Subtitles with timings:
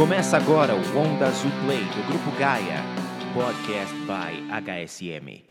[0.00, 2.82] Começa agora o Onda Azul Play do Grupo Gaia,
[3.34, 5.44] podcast by HSM.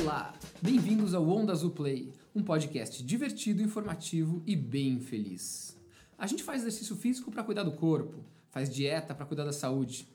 [0.00, 0.32] Olá,
[0.62, 5.76] bem-vindos ao Onda Azul Play, um podcast divertido, informativo e bem feliz.
[6.16, 10.08] A gente faz exercício físico para cuidar do corpo, faz dieta para cuidar da saúde.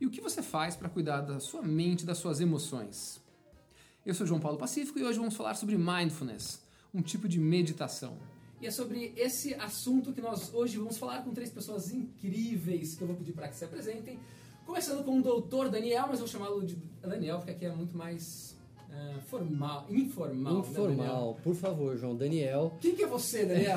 [0.00, 3.20] E o que você faz para cuidar da sua mente, das suas emoções?
[4.06, 6.62] Eu sou João Paulo Pacífico e hoje vamos falar sobre mindfulness,
[6.94, 8.37] um tipo de meditação.
[8.60, 13.02] E é sobre esse assunto que nós hoje vamos falar com três pessoas incríveis que
[13.02, 14.18] eu vou pedir para que se apresentem.
[14.66, 18.56] Começando com o doutor Daniel, mas vou chamá-lo de Daniel porque aqui é muito mais
[18.90, 20.58] uh, formal, informal.
[20.58, 22.16] Informal, né, por favor, João.
[22.16, 22.76] Daniel.
[22.80, 23.76] Quem que é você, Daniel?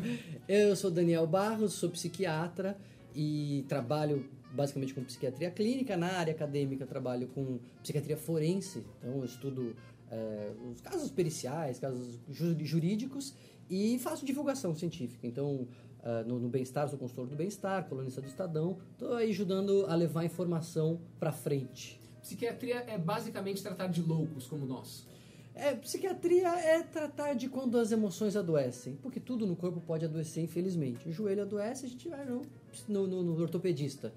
[0.48, 2.76] eu sou Daniel Barros, sou psiquiatra
[3.14, 5.94] e trabalho basicamente com psiquiatria clínica.
[5.94, 9.76] Na área acadêmica, trabalho com psiquiatria forense, então eu estudo
[10.10, 13.34] é, os casos periciais, casos jurídicos
[13.72, 15.26] e faço divulgação científica.
[15.26, 15.66] Então,
[16.00, 19.94] uh, no, no Bem-Estar, sou consultor do Bem-Estar, colunista do Estadão, estou aí ajudando a
[19.94, 21.98] levar a informação para frente.
[22.20, 25.06] Psiquiatria é basicamente tratar de loucos como nós.
[25.54, 30.44] É, psiquiatria é tratar de quando as emoções adoecem, porque tudo no corpo pode adoecer,
[30.44, 31.08] infelizmente.
[31.08, 32.42] O joelho adoece, a gente vai no,
[32.86, 34.12] no, no, no ortopedista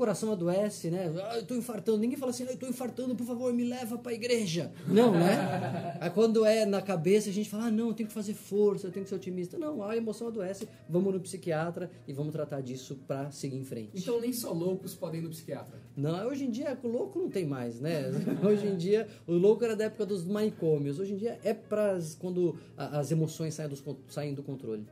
[0.00, 1.12] coração adoece, né?
[1.24, 1.98] Ah, eu tô infartando.
[1.98, 4.72] Ninguém fala assim, ah, eu tô infartando, por favor, me leva pra igreja.
[4.88, 5.98] Não, né?
[6.00, 8.86] Aí quando é na cabeça, a gente fala, ah, não, eu tenho que fazer força,
[8.86, 9.58] eu tenho que ser otimista.
[9.58, 13.90] Não, a emoção adoece, vamos no psiquiatra e vamos tratar disso pra seguir em frente.
[13.94, 15.78] Então nem só loucos podem ir no psiquiatra.
[15.94, 18.04] Não, hoje em dia, o louco não tem mais, né?
[18.42, 20.98] Hoje em dia, o louco era da época dos manicômios.
[20.98, 24.86] Hoje em dia é pra quando as emoções saem, dos, saem do controle.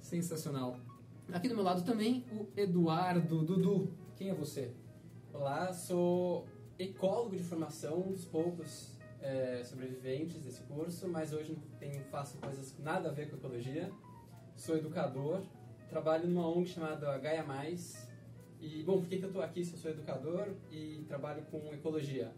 [0.00, 0.78] Sensacional.
[1.30, 4.05] Aqui do meu lado também, o Eduardo Dudu.
[4.16, 4.70] Quem é você?
[5.30, 6.46] Olá, sou
[6.78, 12.74] ecólogo de formação, um dos poucos é, sobreviventes desse curso, mas hoje tenho, faço coisas
[12.78, 13.92] nada a ver com ecologia.
[14.56, 15.42] Sou educador,
[15.90, 18.08] trabalho numa ONG chamada Gaia Mais.
[18.58, 21.58] E, bom, por que, que eu estou aqui se eu sou educador e trabalho com
[21.74, 22.32] ecologia?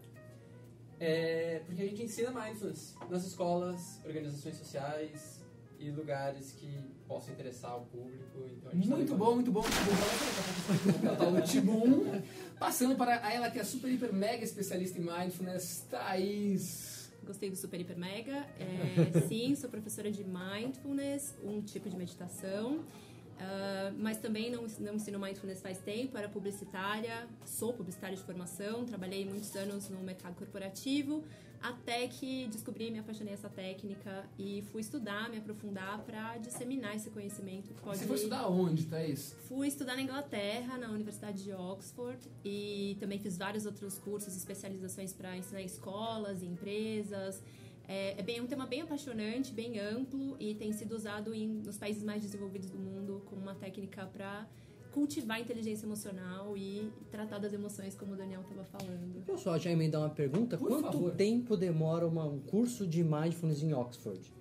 [0.99, 5.41] É porque a gente ensina mindfulness nas escolas, organizações sociais,
[5.79, 6.77] e lugares que
[7.09, 8.45] possam interessar o público.
[8.45, 11.35] Então muito, tá bom, muito bom, muito bom.
[11.35, 12.21] Tá Tibum.
[12.59, 17.11] Passando para ela que é super, hiper, mega especialista em mindfulness, Thaís.
[17.25, 18.45] Gostei do super, hiper, mega.
[18.59, 22.75] É, sim, sou professora de mindfulness, um tipo de meditação.
[22.77, 28.85] Uh, mas também não, não ensino mindfulness faz tempo, era publicitária, sou publicitária de formação,
[28.85, 31.23] trabalhei muitos anos no mercado corporativo,
[31.61, 37.09] até que descobri, me apaixonei essa técnica e fui estudar, me aprofundar para disseminar esse
[37.09, 37.73] conhecimento.
[37.81, 37.99] Pode...
[37.99, 39.35] Você foi estudar onde, Thaís?
[39.47, 45.13] Fui estudar na Inglaterra, na Universidade de Oxford, e também fiz vários outros cursos, especializações
[45.13, 47.41] para ensinar escolas e empresas.
[47.87, 51.75] É, é, bem, um tema bem apaixonante, bem amplo e tem sido usado em, nos
[51.75, 54.47] países mais desenvolvidos do mundo como uma técnica para
[54.91, 59.23] cultivar a inteligência emocional e tratar das emoções, como o Daniel estava falando.
[59.27, 60.57] Eu só já emendar uma pergunta.
[60.57, 61.15] Por Quanto favor.
[61.15, 64.33] tempo demora uma, um curso de mindfulness em Oxford?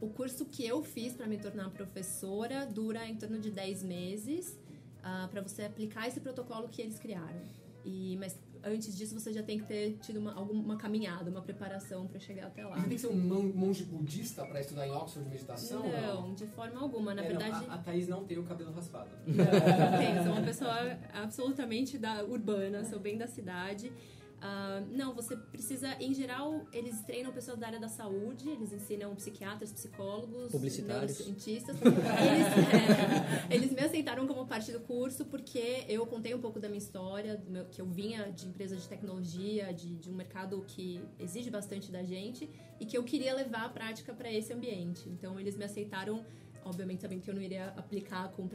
[0.00, 4.48] O curso que eu fiz para me tornar professora dura em torno de 10 meses
[4.48, 7.42] uh, ah, para você aplicar esse protocolo que eles criaram.
[7.84, 12.06] E, mas antes disso você já tem que ter tido uma, alguma caminhada, uma preparação
[12.06, 12.78] para chegar até lá.
[12.78, 15.82] E tem que ser um monge budista para estudar em Oxford de meditação?
[15.82, 16.34] Não, não?
[16.34, 17.14] de forma alguma.
[17.14, 17.66] Na é, verdade.
[17.66, 19.10] Não, a, a Thaís não tem o cabelo raspado.
[19.26, 20.22] Não, não tem.
[20.22, 23.92] Sou uma pessoa absolutamente da, urbana, sou bem da cidade.
[24.40, 29.14] Uh, não, você precisa, em geral, eles treinam pessoas da área da saúde, eles ensinam
[29.14, 31.76] psiquiatras, psicólogos, publicitários, cientistas.
[31.80, 36.68] Eles, é, eles, me aceitaram como parte do curso porque eu contei um pouco da
[36.68, 41.02] minha história, meu, que eu vinha de empresa de tecnologia, de, de um mercado que
[41.18, 42.48] exige bastante da gente
[42.80, 45.06] e que eu queria levar a prática para esse ambiente.
[45.10, 46.24] Então, eles me aceitaram
[46.64, 48.48] obviamente sabendo que eu não iria aplicar com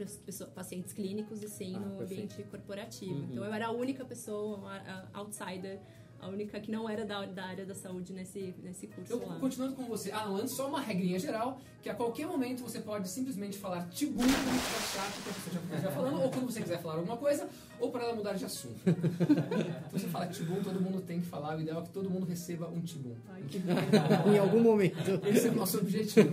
[0.54, 2.22] pacientes clínicos e sim ah, no perfeito.
[2.22, 3.14] ambiente corporativo.
[3.14, 3.28] Uhum.
[3.30, 4.58] Então eu era a única pessoa,
[5.12, 5.80] a outsider
[6.20, 9.36] a única que não era da, da área da saúde nesse, nesse curso eu, lá.
[9.38, 10.10] Continuando com você.
[10.10, 14.16] Ah, antes só uma regrinha geral, que a qualquer momento você pode simplesmente falar tibum
[14.16, 17.16] quando estiver chato que a pessoa já estiver falando, ou quando você quiser falar alguma
[17.16, 17.48] coisa,
[17.78, 18.80] ou para ela mudar de assunto.
[18.86, 22.26] então você fala tibum, todo mundo tem que falar, o ideal é que todo mundo
[22.26, 23.14] receba um tibum.
[24.32, 24.96] em algum momento.
[25.26, 26.30] Esse é o nosso objetivo.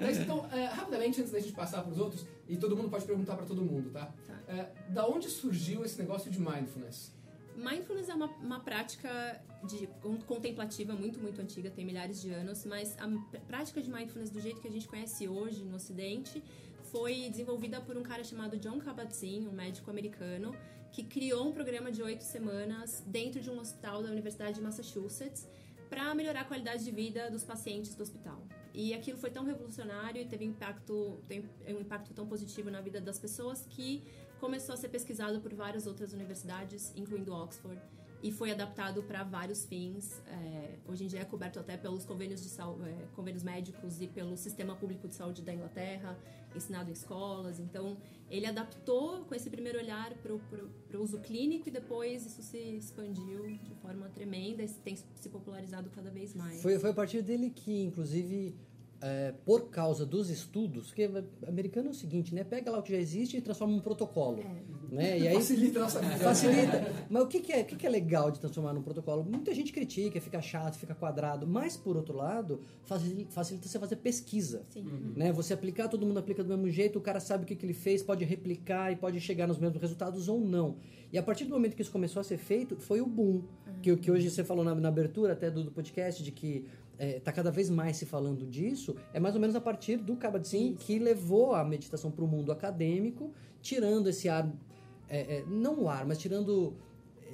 [0.00, 3.04] Mas, então, é, rapidamente, antes da gente passar para os outros, e todo mundo pode
[3.04, 4.12] perguntar para todo mundo, tá?
[4.26, 4.40] tá.
[4.48, 7.12] É, da onde surgiu esse negócio de mindfulness?
[7.56, 9.86] Mindfulness é uma, uma prática de
[10.26, 13.08] contemplativa muito, muito antiga, tem milhares de anos, mas a
[13.46, 16.42] prática de mindfulness do jeito que a gente conhece hoje no Ocidente
[16.90, 20.54] foi desenvolvida por um cara chamado John Kabat-Zinn, um médico americano,
[20.90, 25.48] que criou um programa de oito semanas dentro de um hospital da Universidade de Massachusetts
[25.88, 28.42] para melhorar a qualidade de vida dos pacientes do hospital.
[28.74, 31.22] E aquilo foi tão revolucionário e teve impacto,
[31.66, 34.02] um impacto tão positivo na vida das pessoas que
[34.42, 37.80] começou a ser pesquisado por várias outras universidades, incluindo Oxford,
[38.20, 40.20] e foi adaptado para vários fins.
[40.26, 44.36] É, hoje em dia é coberto até pelos convênios, de é, convênios médicos e pelo
[44.36, 46.18] sistema público de saúde da Inglaterra,
[46.56, 47.60] ensinado em escolas.
[47.60, 47.96] Então,
[48.28, 53.46] ele adaptou com esse primeiro olhar para o uso clínico e depois isso se expandiu
[53.46, 56.60] de forma tremenda e tem se popularizado cada vez mais.
[56.60, 58.56] Foi, foi a partir dele que, inclusive,
[59.02, 61.10] é, por causa dos estudos, porque
[61.46, 62.44] americano é o seguinte, né?
[62.44, 64.38] Pega lá o que já existe e transforma num protocolo.
[64.38, 64.94] É.
[64.94, 65.18] Né?
[65.18, 66.16] E aí, facilita a nossa vida.
[66.18, 66.92] Facilita.
[67.10, 69.24] Mas o que, que, é, o que, que é legal de transformar num protocolo?
[69.24, 74.62] Muita gente critica, fica chato, fica quadrado, mas por outro lado, facilita, você fazer pesquisa.
[74.68, 74.82] Sim.
[74.82, 75.12] Uhum.
[75.16, 75.32] Né?
[75.32, 77.74] Você aplicar, todo mundo aplica do mesmo jeito, o cara sabe o que, que ele
[77.74, 80.76] fez, pode replicar e pode chegar nos mesmos resultados ou não.
[81.12, 83.42] E a partir do momento que isso começou a ser feito, foi o boom.
[83.66, 83.80] Uhum.
[83.82, 87.04] Que, que hoje você falou na, na abertura até do, do podcast, de que está
[87.04, 90.16] é, tá cada vez mais se falando disso, é mais ou menos a partir do
[90.16, 94.50] Kabat-Zinn que levou a meditação para o mundo acadêmico, tirando esse ar,
[95.08, 96.74] é, é, não o ar, mas tirando,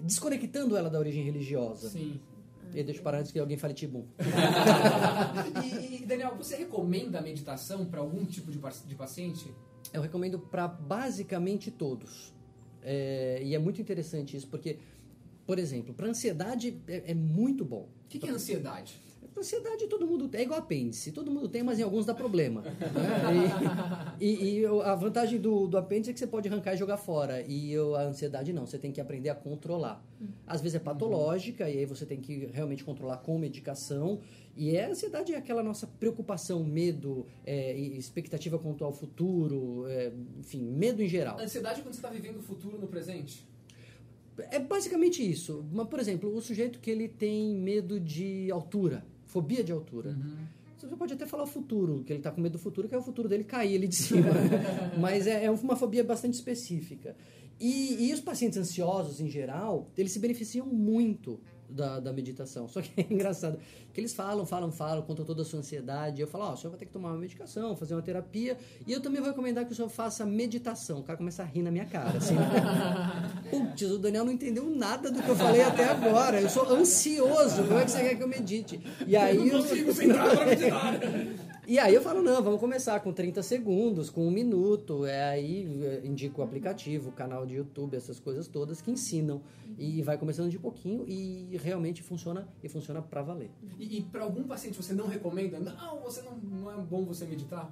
[0.03, 1.89] desconectando ela da origem religiosa.
[1.91, 2.21] Sim.
[2.75, 4.05] E deixa eu parar antes que alguém fale tibum.
[5.65, 9.53] e, e, Daniel, você recomenda a meditação para algum tipo de, de paciente?
[9.93, 12.35] Eu recomendo para basicamente todos.
[12.83, 14.79] É, e é muito interessante isso, porque,
[15.47, 17.89] por exemplo, para ansiedade é, é, muito bom.
[18.05, 19.01] O que, que é ansiedade?
[19.39, 22.63] Ansiedade todo mundo tem, é igual apêndice, todo mundo tem, mas em alguns dá problema.
[22.63, 22.77] Né?
[24.21, 26.97] E, e, e, a vantagem do, do apêndice é que você pode arrancar e jogar
[26.97, 30.05] fora, e a ansiedade não, você tem que aprender a controlar.
[30.45, 31.71] Às vezes é patológica, uhum.
[31.71, 34.19] e aí você tem que realmente controlar com medicação,
[34.57, 40.63] e a ansiedade é aquela nossa preocupação, medo, é, expectativa quanto ao futuro, é, enfim,
[40.63, 41.39] medo em geral.
[41.39, 43.47] A ansiedade é quando você está vivendo o futuro no presente?
[44.51, 45.65] É basicamente isso.
[45.73, 50.11] Mas, por exemplo, o sujeito que ele tem medo de altura, fobia de altura.
[50.11, 50.37] Uhum.
[50.79, 52.99] Você pode até falar o futuro, que ele está com medo do futuro, que é
[52.99, 54.29] o futuro dele cair ali de cima.
[54.99, 57.17] Mas é, é, uma fobia bastante específica.
[57.61, 62.69] E, e os pacientes ansiosos, em geral, eles se beneficiam muito da, da meditação.
[62.69, 63.59] Só que é engraçado
[63.93, 66.21] que eles falam, falam, falam, contam toda a sua ansiedade.
[66.21, 68.57] Eu falo, ó, oh, o senhor vai ter que tomar uma medicação, fazer uma terapia.
[68.87, 71.01] E eu também vou recomendar que o senhor faça meditação.
[71.01, 72.37] O cara começa a rir na minha cara, assim.
[73.51, 76.41] Putz, o Daniel não entendeu nada do que eu falei até agora.
[76.41, 77.65] Eu sou ansioso.
[77.65, 78.81] Como é que você quer que eu medite?
[79.07, 79.95] E aí eu não consigo eu...
[79.95, 81.48] sentar para meditar.
[81.69, 85.05] E aí eu falo, não, vamos começar com 30 segundos, com um minuto.
[85.05, 89.43] É aí é, indico o aplicativo, o canal de YouTube, essas coisas todas que ensinam.
[89.77, 93.51] E vai começando de pouquinho e realmente funciona e funciona para valer.
[93.79, 95.61] E, e para algum paciente você não recomenda?
[95.61, 97.71] Não, você não, não é bom você meditar?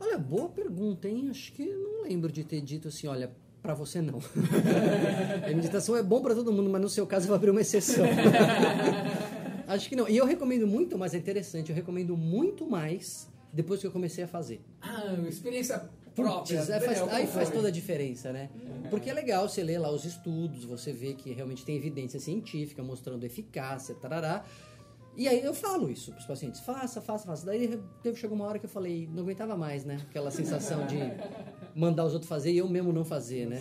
[0.00, 1.28] Olha, boa pergunta, hein?
[1.30, 3.30] Acho que não lembro de ter dito assim, olha,
[3.62, 4.18] para você não.
[5.46, 7.60] a meditação é bom para todo mundo, mas no seu caso eu vou abrir uma
[7.60, 8.04] exceção.
[9.66, 10.08] Acho que não.
[10.08, 14.24] E eu recomendo muito, mas é interessante, eu recomendo muito mais depois que eu comecei
[14.24, 14.60] a fazer.
[14.82, 16.58] Ah, experiência própria.
[16.58, 18.50] Putz, é, faz, aí faz toda a diferença, né?
[18.84, 18.88] É.
[18.88, 22.82] Porque é legal você ler lá os estudos, você vê que realmente tem evidência científica
[22.82, 24.44] mostrando eficácia, tarará.
[25.16, 27.46] E aí eu falo isso para os pacientes, faça, faça, faça.
[27.46, 30.00] Daí teve, chegou uma hora que eu falei, não aguentava mais, né?
[30.10, 30.98] Aquela sensação de
[31.74, 33.60] mandar os outros fazer e eu mesmo não fazer, né?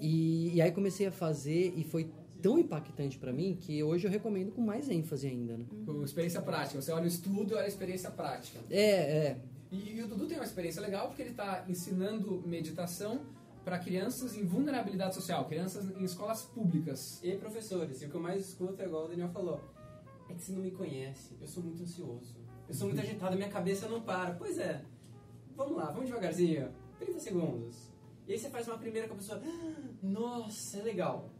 [0.00, 2.10] E, e aí comecei a fazer e foi
[2.42, 5.56] tão impactante para mim que hoje eu recomendo com mais ênfase ainda.
[5.56, 5.64] Né?
[5.84, 6.80] Com experiência prática.
[6.80, 8.60] Você olha o estudo e olha a experiência prática.
[8.70, 9.40] É, é.
[9.70, 13.20] E, e o Dudu tem uma experiência legal porque ele está ensinando meditação
[13.64, 17.20] para crianças em vulnerabilidade social, crianças em escolas públicas.
[17.22, 18.00] E professores.
[18.00, 19.60] E o que eu mais escuto é igual o Daniel falou.
[20.28, 21.34] É que você não me conhece.
[21.40, 22.34] Eu sou muito ansioso.
[22.66, 24.34] Eu sou muito agitado, minha cabeça não para.
[24.34, 24.82] Pois é.
[25.54, 26.70] Vamos lá, vamos devagarzinho.
[26.98, 27.90] 30 segundos.
[28.26, 29.40] E aí você faz uma primeira com a pessoa.
[29.44, 31.30] Ah, nossa, é legal.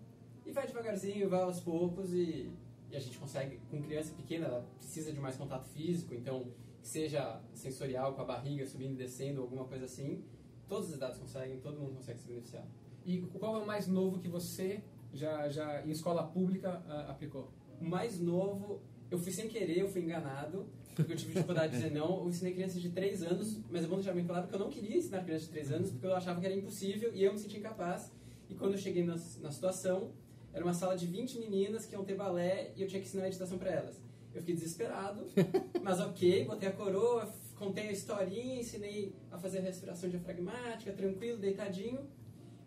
[0.49, 2.51] E vai devagarzinho, vai aos poucos e,
[2.91, 6.47] e a gente consegue, com criança pequena, ela precisa de mais contato físico, então
[6.81, 10.25] seja sensorial, com a barriga subindo e descendo, alguma coisa assim,
[10.67, 12.67] todas as idades conseguem, todo mundo consegue se beneficiar.
[13.05, 17.53] E qual é o mais novo que você já, já em escola pública uh, aplicou?
[17.79, 21.83] O mais novo, eu fui sem querer, eu fui enganado, porque eu tive dificuldade de
[21.83, 22.23] dizer não.
[22.23, 24.71] Eu ensinei crianças de 3 anos, mas é bom deixar bem claro que eu não
[24.71, 27.39] queria ensinar crianças de 3 anos, porque eu achava que era impossível e eu me
[27.39, 28.11] sentia incapaz.
[28.49, 29.13] E quando eu cheguei na,
[29.43, 30.11] na situação,
[30.53, 33.25] era uma sala de 20 meninas que iam ter balé e eu tinha que ensinar
[33.25, 34.01] meditação para elas.
[34.35, 35.27] Eu fiquei desesperado,
[35.83, 41.39] mas ok, botei a coroa, contei a historinha, ensinei a fazer a respiração diafragmática, tranquilo,
[41.39, 42.07] deitadinho.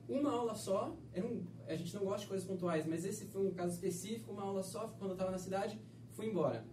[0.09, 3.51] Uma aula só, um, a gente não gosta de coisas pontuais, mas esse foi um
[3.51, 5.79] caso específico, uma aula só, quando eu estava na cidade,
[6.11, 6.65] fui embora.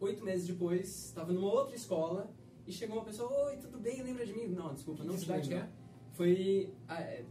[0.00, 2.30] Oito meses depois, estava numa outra escola
[2.66, 4.48] e chegou uma pessoa, oi, tudo bem, lembra de mim?
[4.48, 5.68] Não, desculpa, não que cidade é?
[6.12, 7.24] Foi ah, é,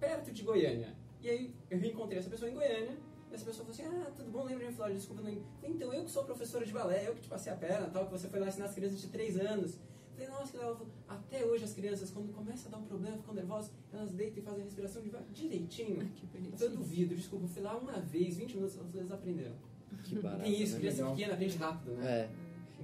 [0.00, 0.96] perto de Goiânia.
[1.22, 2.96] E aí eu reencontrei essa pessoa em Goiânia
[3.30, 4.72] E essa pessoa falou assim, ah, tudo bom, lembra de?
[4.74, 5.30] Falei, desculpa, não
[5.62, 8.12] então, eu que sou professora de balé, eu que te passei a perna, tal, que
[8.12, 9.78] você foi lá ensinar as crianças de 3 anos.
[10.12, 10.86] Falei, nossa, que legal.
[11.08, 14.42] Até hoje as crianças, quando começa a dar um problema, ficam nervosas, elas deitam e
[14.42, 15.02] fazem a respiração
[15.32, 15.96] direitinho.
[16.14, 16.70] Que Eu falei, eu bonitinho.
[16.70, 19.54] duvido, desculpa, eu fui lá uma vez, 20 minutos, elas aprenderam.
[20.04, 20.42] Que barato.
[20.42, 20.80] Tem isso, né?
[20.80, 21.14] criança legal.
[21.14, 22.10] pequena aprende rápido, né?
[22.10, 22.30] É.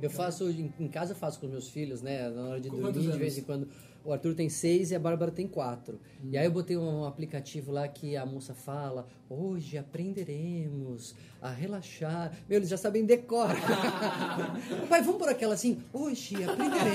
[0.00, 2.30] Eu faço, em casa eu faço com os meus filhos, né?
[2.30, 3.68] Na hora de Com dormir, de vez em quando.
[4.04, 6.00] O Arthur tem seis e a Bárbara tem quatro.
[6.30, 12.32] E aí eu botei um aplicativo lá que a moça fala: hoje aprenderemos a relaxar.
[12.48, 13.48] Meu, eles já sabem decor.
[14.88, 16.88] Pai, vamos por aquela assim: hoje aprenderemos.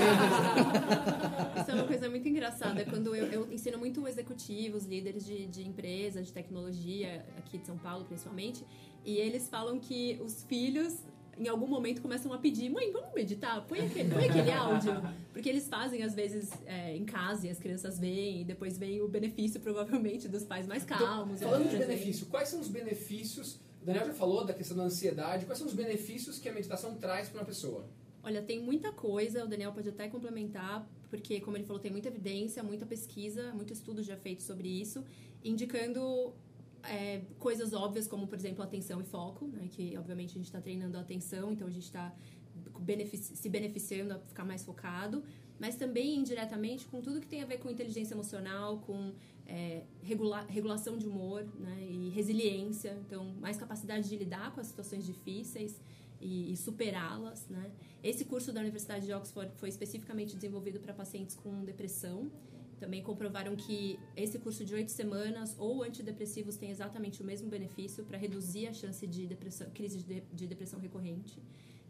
[1.62, 2.84] Isso é uma coisa muito engraçada.
[2.86, 7.78] Quando eu, eu ensino muito executivos, líderes de, de empresa, de tecnologia, aqui de São
[7.78, 8.66] Paulo principalmente,
[9.06, 11.04] e eles falam que os filhos,
[11.38, 13.66] em algum momento, começam a pedir: mãe, vamos meditar?
[13.66, 14.94] Põe aquele, põe aquele áudio.
[15.34, 19.02] Porque eles fazem, às vezes, é, em casa e as crianças veem, e depois vem
[19.02, 21.38] o benefício, provavelmente, dos pais mais calmos.
[21.38, 21.88] Então, falando de presentes.
[21.88, 23.60] benefício, quais são os benefícios?
[23.82, 25.46] O Daniel já falou da questão da ansiedade.
[25.46, 27.86] Quais são os benefícios que a meditação traz para uma pessoa?
[28.24, 32.08] Olha, tem muita coisa, o Daniel pode até complementar, porque, como ele falou, tem muita
[32.08, 35.04] evidência, muita pesquisa, muito estudo já feito sobre isso,
[35.44, 36.34] indicando
[36.84, 40.62] é, coisas óbvias, como, por exemplo, atenção e foco, né, que, obviamente, a gente está
[40.62, 42.14] treinando a atenção, então a gente está
[43.18, 45.24] se beneficiando a ficar mais focado,
[45.60, 49.14] mas também indiretamente com tudo que tem a ver com inteligência emocional, com
[49.46, 54.68] é, regula regulação de humor né, e resiliência, então mais capacidade de lidar com as
[54.68, 55.80] situações difíceis
[56.20, 57.48] e superá-las.
[57.50, 57.72] Né?
[58.02, 62.32] Esse curso da Universidade de Oxford foi especificamente desenvolvido para pacientes com depressão.
[62.84, 68.04] Também comprovaram que esse curso de oito semanas ou antidepressivos tem exatamente o mesmo benefício
[68.04, 71.42] para reduzir a chance de depressão, crise de, de depressão recorrente.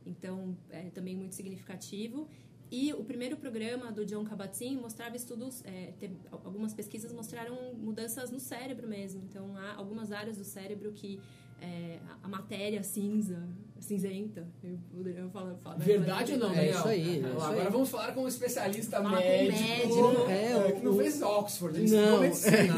[0.06, 2.30] Então, é também muito significativo.
[2.70, 5.94] E o primeiro programa do John Kabat-Zinn mostrava estudos, é,
[6.32, 9.24] algumas pesquisas mostraram mudanças no cérebro mesmo.
[9.28, 11.20] Então, há algumas áreas do cérebro que
[11.60, 13.50] é, a matéria cinza,
[13.84, 17.72] cinzenta, eu, eu falo, falo Verdade ou não, É isso aí, é isso Agora aí.
[17.72, 20.30] vamos falar com um especialista Falar médico, médico.
[20.30, 22.00] É, é, o- que não o- fez Oxford, ele Não.
[22.00, 22.74] estudou medicina,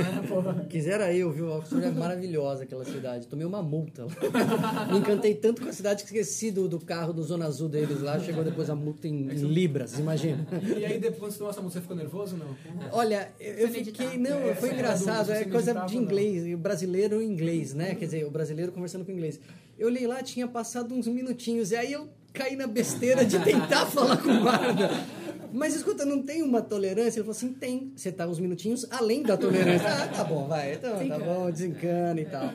[0.55, 0.65] né?
[0.69, 1.49] Quisera eu, viu?
[1.51, 3.27] Oxford é maravilhosa aquela cidade.
[3.27, 4.87] Tomei uma multa lá.
[4.91, 8.01] Me encantei tanto com a cidade que esqueci do, do carro do Zona Azul deles
[8.01, 8.19] lá.
[8.19, 10.45] Chegou depois a multa em, em libras, imagina.
[10.77, 12.89] E aí depois, quando você tomou essa música, você ficou nervoso ou não?
[12.91, 14.05] Olha, eu, eu Foi meditar.
[14.07, 14.19] fiquei.
[14.21, 15.31] Não, É, foi engraçado.
[15.31, 16.01] É coisa meditava de não.
[16.03, 16.53] inglês.
[16.53, 17.95] O brasileiro em inglês, né?
[17.95, 19.39] Quer dizer, o brasileiro conversando com inglês.
[19.77, 21.71] Eu li lá, tinha passado uns minutinhos.
[21.71, 24.89] E aí eu caí na besteira de tentar falar com o guarda.
[25.51, 27.19] Mas escuta, não tem uma tolerância?
[27.19, 27.93] Ele falou assim: tem.
[27.95, 29.87] Você tá uns minutinhos além da tolerância.
[29.87, 30.73] Ah, tá bom, vai.
[30.73, 32.53] Então, tá bom, desencana e tal.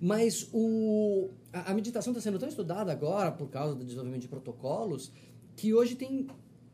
[0.00, 4.28] Mas o, a, a meditação está sendo tão estudada agora por causa do desenvolvimento de
[4.28, 5.12] protocolos
[5.56, 6.26] que hoje tem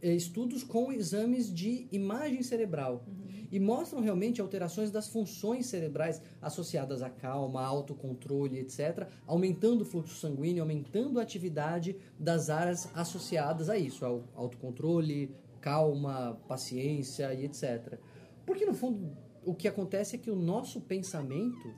[0.03, 3.05] estudos com exames de imagem cerebral
[3.51, 10.15] e mostram realmente alterações das funções cerebrais associadas à calma, autocontrole, etc., aumentando o fluxo
[10.15, 17.99] sanguíneo, aumentando a atividade das áreas associadas a isso, ao autocontrole, calma, paciência e etc.
[18.45, 21.75] Porque no fundo o que acontece é que o nosso pensamento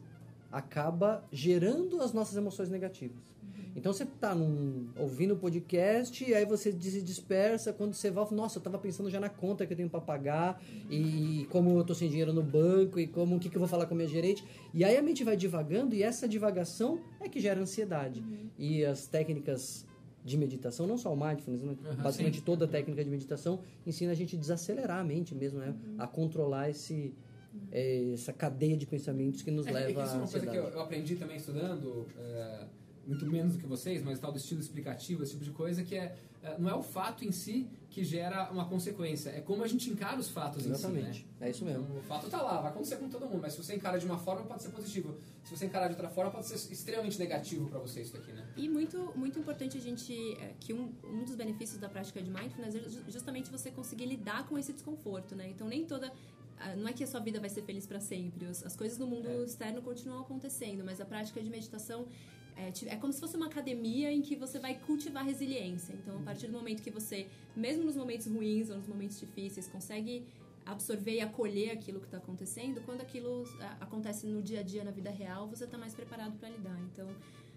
[0.51, 3.23] acaba gerando as nossas emoções negativas.
[3.75, 8.35] Então você tá num, ouvindo o podcast e aí você se dispersa quando você volta,
[8.35, 11.85] nossa, eu tava pensando já na conta que eu tenho para pagar e como eu
[11.85, 13.97] tô sem dinheiro no banco e como o que, que eu vou falar com a
[13.97, 14.45] minha gerente.
[14.75, 18.25] E aí a mente vai divagando e essa divagação é que gera ansiedade.
[18.59, 19.87] E as técnicas
[20.25, 21.77] de meditação, não só o mindfulness, né?
[21.85, 22.45] Aham, basicamente sim.
[22.45, 25.75] toda a técnica de meditação ensina a gente a desacelerar a mente mesmo, né?
[25.99, 27.15] A controlar esse
[27.73, 30.57] eh, essa cadeia de pensamentos que nos É, é leva isso é uma coisa que
[30.57, 32.65] eu, eu aprendi também estudando, é,
[33.11, 35.97] muito menos do que vocês, mas tal do estilo explicativo, esse tipo de coisa, que
[35.97, 39.67] é, é, não é o fato em si que gera uma consequência, é como a
[39.67, 41.09] gente encara os fatos Exatamente.
[41.09, 41.49] em si, né?
[41.49, 41.83] É isso mesmo.
[41.83, 44.07] Então, o fato tá lá, vai acontecer com todo mundo, mas se você encara de
[44.07, 45.17] uma forma, pode ser positivo.
[45.43, 48.47] Se você encarar de outra forma, pode ser extremamente negativo para você isso daqui, né?
[48.57, 52.31] E muito, muito importante a gente, é, que um, um dos benefícios da prática de
[52.31, 55.49] mindfulness é ju- justamente você conseguir lidar com esse desconforto, né?
[55.51, 56.13] Então nem toda,
[56.77, 59.29] não é que a sua vida vai ser feliz para sempre, as coisas no mundo
[59.29, 59.45] É.
[59.45, 62.07] externo continuam acontecendo, mas a prática de meditação
[62.61, 65.93] é, é como se fosse uma academia em que você vai cultivar resiliência.
[65.95, 67.27] Então a partir do momento que você,
[67.57, 70.25] mesmo nos momentos ruins ou nos momentos difíceis, consegue
[70.67, 74.85] absorver e acolher aquilo que está acontecendo, quando aquilo ah, acontece no dia a dia,
[74.85, 76.79] na vida real, você está mais preparado para lidar.
[76.93, 77.09] Então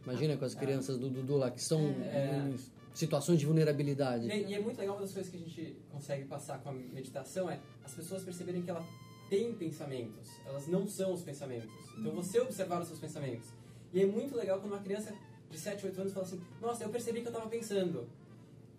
[0.05, 2.49] Imagina com as crianças do Dudu lá que estão É.
[2.49, 2.57] em
[2.93, 4.27] situações de vulnerabilidade.
[4.27, 6.73] E, e é muito legal, uma das coisas que a gente consegue passar com a
[6.73, 8.85] meditação é as pessoas perceberem que ela
[9.29, 11.69] tem pensamentos, elas não são os pensamentos.
[11.97, 13.47] Então você observar os seus pensamentos.
[13.93, 15.13] E é muito legal quando uma criança
[15.49, 18.07] de 7, 8 anos fala assim: Nossa, eu percebi que eu estava pensando.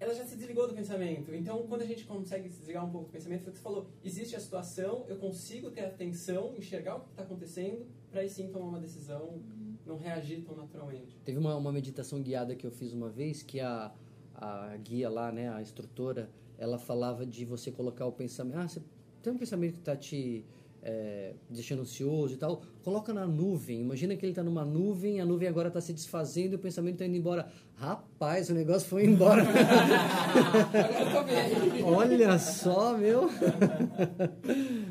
[0.01, 1.33] Ela já se desligou do pensamento.
[1.35, 3.63] Então, quando a gente consegue se desligar um pouco do pensamento, foi o que você
[3.63, 8.29] falou: existe a situação, eu consigo ter atenção, enxergar o que está acontecendo, para aí
[8.29, 9.41] sim tomar uma decisão
[9.87, 11.17] não reagir tão naturalmente.
[11.25, 13.93] Teve uma, uma meditação guiada que eu fiz uma vez que a,
[14.35, 18.59] a guia lá, né, a instrutora, ela falava de você colocar o pensamento.
[18.59, 18.83] Ah, você
[19.23, 20.45] tem um pensamento que está te
[20.85, 23.81] é, deixando ansioso e tal, coloca na nuvem.
[23.81, 26.97] Imagina que ele está numa nuvem, a nuvem agora está se desfazendo e o pensamento
[26.97, 27.49] está indo embora.
[27.75, 29.45] Rapaz, o negócio foi embora.
[31.83, 33.31] Olha só, meu.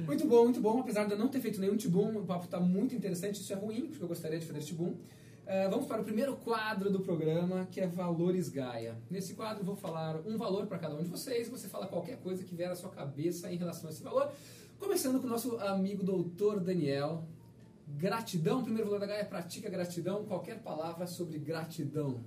[0.07, 0.79] Muito bom, muito bom.
[0.79, 3.39] Apesar de eu não ter feito nenhum tibum, o papo está muito interessante.
[3.39, 4.95] Isso é ruim, porque eu gostaria de fazer tibum.
[5.43, 8.95] Uh, vamos para o primeiro quadro do programa, que é Valores Gaia.
[9.11, 11.49] Nesse quadro eu vou falar um valor para cada um de vocês.
[11.49, 14.31] Você fala qualquer coisa que vier à sua cabeça em relação a esse valor.
[14.79, 17.23] Começando com o nosso amigo doutor Daniel.
[17.97, 20.25] Gratidão, primeiro valor da Gaia, pratica gratidão.
[20.25, 22.21] Qualquer palavra sobre gratidão.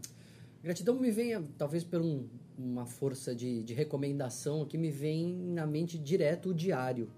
[0.62, 2.26] Gratidão me vem, talvez por um,
[2.58, 7.08] uma força de, de recomendação, que me vem na mente direto o diário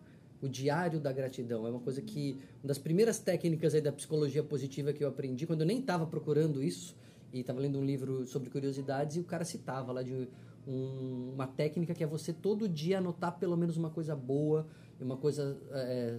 [0.40, 1.66] o diário da gratidão.
[1.66, 5.46] É uma coisa que, uma das primeiras técnicas aí da psicologia positiva que eu aprendi,
[5.46, 6.96] quando eu nem estava procurando isso,
[7.32, 10.28] e estava lendo um livro sobre curiosidades, e o cara citava lá de
[10.66, 14.66] um, uma técnica que é você todo dia anotar pelo menos uma coisa boa,
[15.04, 16.18] uma coisa é,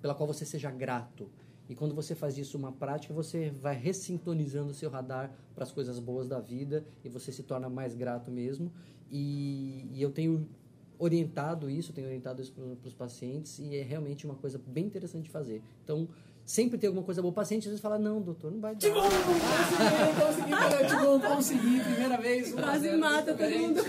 [0.00, 1.28] pela qual você seja grato.
[1.68, 5.72] E quando você faz isso uma prática, você vai ressintonizando o seu radar para as
[5.72, 8.72] coisas boas da vida e você se torna mais grato mesmo.
[9.10, 10.48] E, e eu tenho
[10.98, 15.24] orientado isso, tenho orientado isso para os pacientes e é realmente uma coisa bem interessante
[15.24, 15.62] de fazer.
[15.82, 16.08] Então,
[16.44, 17.30] sempre tem alguma coisa boa.
[17.30, 18.80] O paciente às vezes fala, não, doutor, não vai dar.
[18.80, 19.02] Tibum!
[19.02, 22.52] Consegui, consegui, Tibum, consegui, primeira vez.
[22.52, 23.82] Quase mata todo mundo.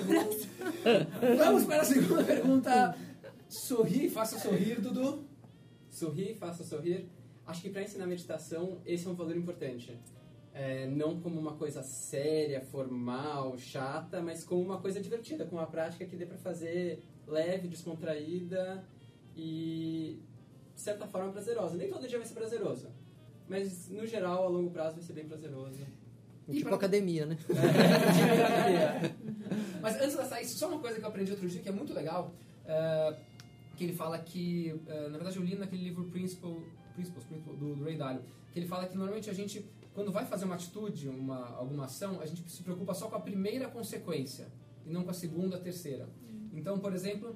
[1.38, 2.96] Vamos para a segunda pergunta.
[3.54, 5.24] Sorri, faça sorrir, Dudu.
[5.88, 7.08] Sorrir, faça sorrir.
[7.46, 9.96] Acho que para ensinar meditação, esse é um valor importante.
[10.52, 15.68] É, não como uma coisa séria, formal, chata, mas como uma coisa divertida, com uma
[15.68, 18.84] prática que dê para fazer leve, descontraída
[19.36, 20.20] e,
[20.74, 21.78] de certa forma, prazerosa.
[21.78, 22.88] Nem todo dia vai ser prazeroso,
[23.48, 25.80] mas, no geral, a longo prazo vai ser bem prazeroso.
[26.48, 26.76] E tipo pra...
[26.76, 27.38] academia, né?
[27.50, 31.70] É, tipo Mas antes de sair, só uma coisa que eu aprendi outro dia que
[31.70, 32.34] é muito legal,
[32.66, 33.33] uh,
[33.76, 37.76] que ele fala que, uh, na verdade eu li naquele livro Principle, Principles, Principle do,
[37.76, 41.08] do Ray Dalio, que ele fala que normalmente a gente quando vai fazer uma atitude,
[41.08, 44.48] uma, alguma ação, a gente se preocupa só com a primeira consequência
[44.86, 46.06] e não com a segunda, a terceira.
[46.06, 46.50] Uhum.
[46.54, 47.30] Então, por exemplo,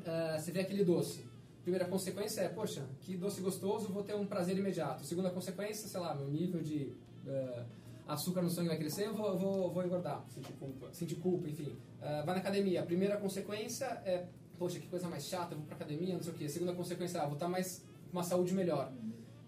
[0.00, 1.24] uh, você vê aquele doce.
[1.62, 5.04] Primeira consequência é, poxa, que doce gostoso, vou ter um prazer imediato.
[5.04, 6.92] Segunda consequência, sei lá, meu nível de
[7.26, 7.64] uh,
[8.06, 10.24] açúcar no sangue vai crescer, eu vou, vou, vou engordar.
[10.28, 10.92] Sentir culpa.
[10.92, 11.78] Sentir culpa, enfim.
[12.00, 12.82] Uh, vai na academia.
[12.82, 14.26] A primeira consequência é,
[14.58, 16.44] poxa, que coisa mais chata, vou pra academia, não sei o quê.
[16.44, 18.92] A segunda consequência, ah, vou estar mais uma saúde melhor.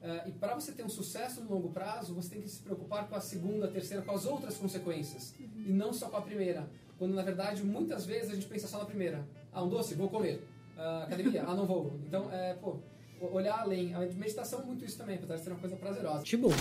[0.02, 3.08] Uh, e para você ter um sucesso no longo prazo, você tem que se preocupar
[3.08, 5.34] com a segunda, a terceira, com as outras consequências.
[5.40, 5.64] Uhum.
[5.66, 6.68] E não só com a primeira.
[6.98, 9.26] Quando na verdade, muitas vezes a gente pensa só na primeira.
[9.52, 9.94] Ah, um doce?
[9.94, 10.46] Vou comer.
[10.76, 11.44] Uh, academia?
[11.46, 11.98] ah, não vou.
[12.06, 12.76] Então, é, pô,
[13.20, 13.94] olhar além.
[13.94, 16.22] A meditação é muito isso também, apesar de ser uma coisa prazerosa.
[16.22, 16.57] Tipo, né?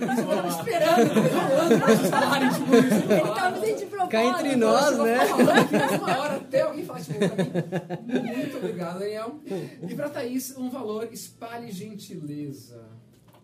[0.00, 0.04] É...
[0.04, 1.14] eu tava esperando,
[1.86, 3.12] vocês falarem tipo isso.
[3.12, 4.10] Ele tava de propósito.
[4.10, 5.18] Cá entre nós, né?
[5.98, 8.36] Uma hora até alguém falar tipo pra mim.
[8.36, 9.40] Muito obrigado, Daniel.
[9.88, 12.94] E pra Thaís, um valor, espalhe gentileza.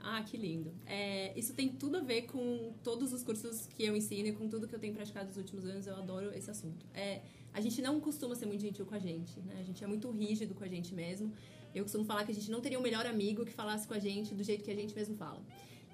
[0.03, 0.73] Ah, que lindo.
[0.87, 4.49] É, isso tem tudo a ver com todos os cursos que eu ensino e com
[4.49, 5.87] tudo que eu tenho praticado nos últimos anos.
[5.87, 6.87] Eu adoro esse assunto.
[6.95, 7.21] É,
[7.53, 9.57] a gente não costuma ser muito gentil com a gente, né?
[9.59, 11.33] A gente é muito rígido com a gente mesmo.
[11.75, 13.99] Eu costumo falar que a gente não teria um melhor amigo que falasse com a
[13.99, 15.43] gente do jeito que a gente mesmo fala.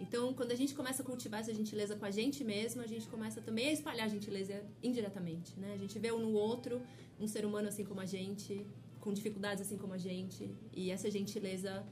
[0.01, 3.09] Então, quando a gente começa a cultivar essa gentileza com a gente mesmo, a gente
[3.09, 5.73] começa também a espalhar a gentileza indiretamente, né?
[5.73, 6.83] A gente vê um no outro
[7.19, 8.67] um ser humano assim como a gente,
[9.01, 11.83] com dificuldades assim como a gente, e essa gentileza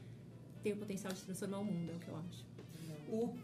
[0.61, 2.45] tem o potencial de transformar o mundo, é o que eu acho.
[3.09, 3.35] O,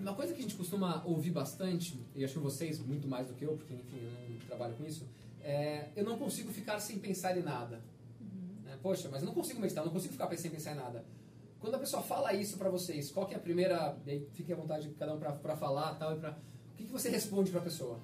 [0.00, 3.34] uma coisa que a gente costuma ouvir bastante, e acho que vocês muito mais do
[3.34, 5.04] que eu, porque enfim, eu não trabalho com isso,
[5.48, 7.82] é, eu não consigo ficar sem pensar em nada.
[8.20, 8.70] Uhum.
[8.70, 11.02] É, poxa, mas eu não consigo meditar, não consigo ficar sem pensar em nada.
[11.58, 13.96] Quando a pessoa fala isso para vocês, qual que é a primeira...
[14.06, 16.92] E aí fique à vontade cada um para falar tal, e pra, o que, que
[16.92, 17.98] você responde para a pessoa?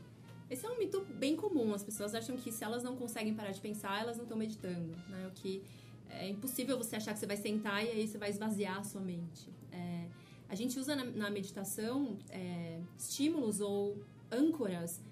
[0.48, 1.74] Esse é um mito bem comum.
[1.74, 4.96] As pessoas acham que se elas não conseguem parar de pensar, elas não estão meditando.
[5.10, 5.26] Né?
[5.28, 5.62] O que
[6.08, 9.02] é impossível você achar que você vai sentar e aí você vai esvaziar a sua
[9.02, 9.50] mente.
[9.70, 10.06] É,
[10.48, 13.98] a gente usa na, na meditação é, estímulos ou
[14.32, 15.02] âncoras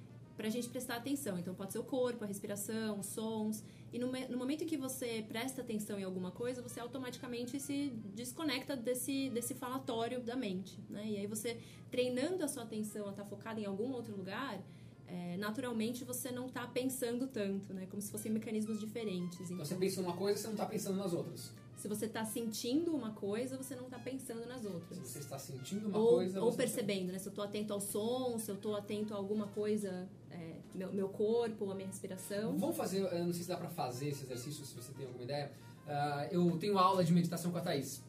[0.42, 1.38] para a gente prestar atenção.
[1.38, 3.62] Então, pode ser o corpo, a respiração, os sons.
[3.92, 7.92] E no, no, momento em que você presta atenção em alguma coisa, você automaticamente se
[8.12, 10.76] desconecta desse, desse falatório da mente.
[10.90, 11.11] Né?
[11.11, 11.61] E aí, você
[11.92, 14.61] treinando a sua atenção a estar tá focada em algum outro lugar,
[15.07, 17.87] é, naturalmente você não está pensando tanto, né?
[17.87, 19.42] Como se fossem mecanismos diferentes.
[19.42, 21.52] Então, então você pensa numa coisa, você não está pensando nas outras.
[21.83, 25.01] Se você está sentindo uma coisa, você não está pensando nas outras.
[25.01, 26.40] Se você está sentindo uma ou, coisa...
[26.40, 27.12] Ou percebendo, tá...
[27.14, 27.18] né?
[27.18, 30.92] Se eu estou atento ao som, se eu estou atento a alguma coisa, é, meu,
[30.92, 32.57] meu corpo, a minha respiração.
[32.57, 35.25] Vamos fazer, eu não sei se dá para fazer esse exercício, se você tem alguma
[35.25, 35.51] ideia.
[35.85, 38.01] Uh, eu tenho aula de meditação com a Thaís.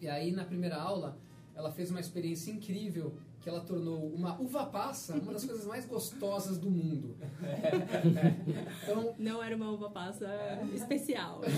[0.00, 1.18] E aí, na primeira aula,
[1.56, 5.86] ela fez uma experiência incrível que ela tornou uma uva passa uma das coisas mais
[5.86, 7.16] gostosas do mundo.
[8.82, 10.26] Então, Não era uma uva passa
[10.74, 11.40] especial.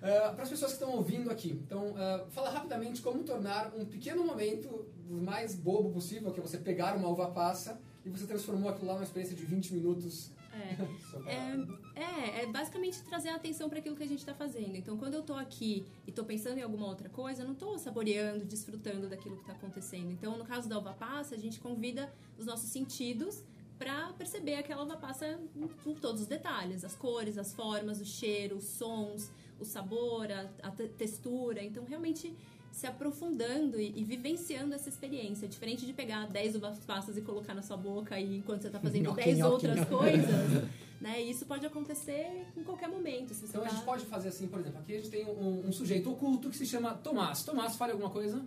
[0.00, 4.24] para as pessoas que estão ouvindo aqui, então ah, fala rapidamente como tornar um pequeno
[4.24, 8.70] momento o mais bobo possível, que é você pegar uma uva passa e você transformou
[8.70, 10.30] aquilo lá numa experiência de 20 minutos.
[10.52, 11.30] É.
[11.30, 14.76] É, é, é basicamente trazer a atenção para aquilo que a gente está fazendo.
[14.76, 17.78] Então, quando eu tô aqui e tô pensando em alguma outra coisa, eu não tô
[17.78, 20.10] saboreando, desfrutando daquilo que está acontecendo.
[20.10, 23.44] Então, no caso da uva passa, a gente convida os nossos sentidos
[23.78, 25.38] para perceber aquela uva passa
[25.84, 30.50] com todos os detalhes, as cores, as formas, o cheiro, os sons, o sabor, a,
[30.62, 31.62] a te- textura.
[31.62, 32.34] Então, realmente
[32.72, 35.46] se aprofundando e, e vivenciando essa experiência.
[35.48, 38.80] Diferente de pegar 10 uvas passas e colocar na sua boca e enquanto você está
[38.80, 39.90] fazendo Nhoque, 10 nhoque, outras nhoque.
[39.94, 40.64] coisas.
[41.00, 41.22] Né?
[41.22, 43.32] E isso pode acontecer em qualquer momento.
[43.34, 43.70] Se você Então a tá...
[43.74, 46.56] gente pode fazer assim, por exemplo, aqui a gente tem um, um sujeito oculto que
[46.56, 47.42] se chama Tomás.
[47.42, 48.42] Tomás, fale alguma coisa?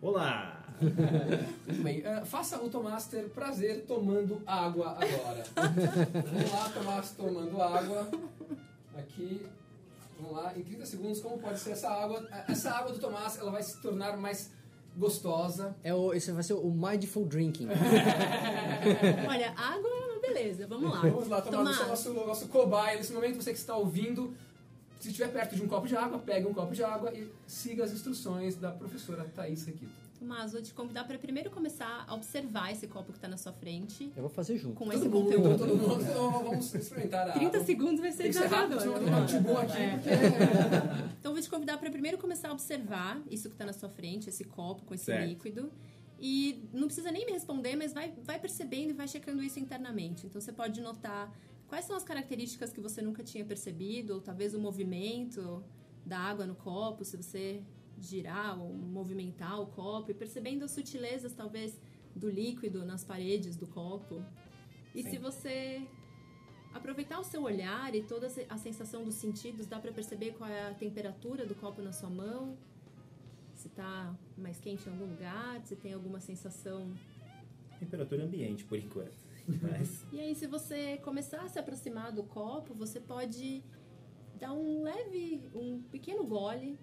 [0.00, 0.58] Olá!
[0.80, 2.02] Muito bem.
[2.04, 5.44] eh, faça o Tomás ter prazer tomando água agora.
[5.54, 8.10] Vamos lá, Tomás tomando água.
[8.96, 9.42] Aqui.
[10.22, 12.24] Vamos lá, em 30 segundos, como pode ser essa água?
[12.48, 14.52] Essa água do Tomás, ela vai se tornar mais
[14.96, 15.74] gostosa.
[15.82, 17.66] É o, esse vai ser o Mindful Drinking.
[19.28, 21.00] Olha, água, beleza, vamos lá.
[21.00, 21.98] Vamos lá, Tomás, Tomás.
[21.98, 22.98] você é o nosso, nosso cobaia.
[22.98, 24.32] Nesse momento, você que está ouvindo,
[25.00, 27.82] se estiver perto de um copo de água, pegue um copo de água e siga
[27.82, 30.01] as instruções da professora Thaís Requito.
[30.22, 33.52] Tomás, vou te convidar para primeiro começar a observar esse copo que está na sua
[33.52, 34.12] frente.
[34.14, 34.76] Eu vou fazer junto.
[34.76, 35.58] Com esse Todo mundo, conteúdo.
[35.58, 37.66] todo mundo, então vamos experimentar a 30 água.
[37.66, 38.30] segundos vai ser
[39.26, 39.90] tibum aqui, É.
[39.96, 40.10] porque...
[41.18, 44.28] Então, vou te convidar para primeiro começar a observar isso que está na sua frente,
[44.28, 45.28] esse copo com esse Certo.
[45.28, 45.72] líquido.
[46.20, 50.24] E não precisa nem me responder, mas vai, vai percebendo e vai checando isso internamente.
[50.26, 51.32] Então, você pode notar
[51.66, 55.64] quais são as características que você nunca tinha percebido, ou talvez o movimento
[56.06, 57.60] da água no copo, se você
[58.02, 61.80] girar ou movimentar o copo, e percebendo as sutilezas, talvez,
[62.14, 64.22] do líquido nas paredes do copo.
[64.94, 65.10] E Sim.
[65.10, 65.86] se você
[66.74, 70.68] aproveitar o seu olhar e toda a sensação dos sentidos, dá para perceber qual é
[70.68, 72.56] a temperatura do copo na sua mão,
[73.54, 76.92] se tá mais quente em algum lugar, se tem alguma sensação.
[77.78, 79.16] Temperatura ambiente, por enquanto.
[79.62, 83.62] Mas E aí, se você começar a se aproximar do copo, você pode
[84.38, 86.78] dar um leve, um pequeno gole,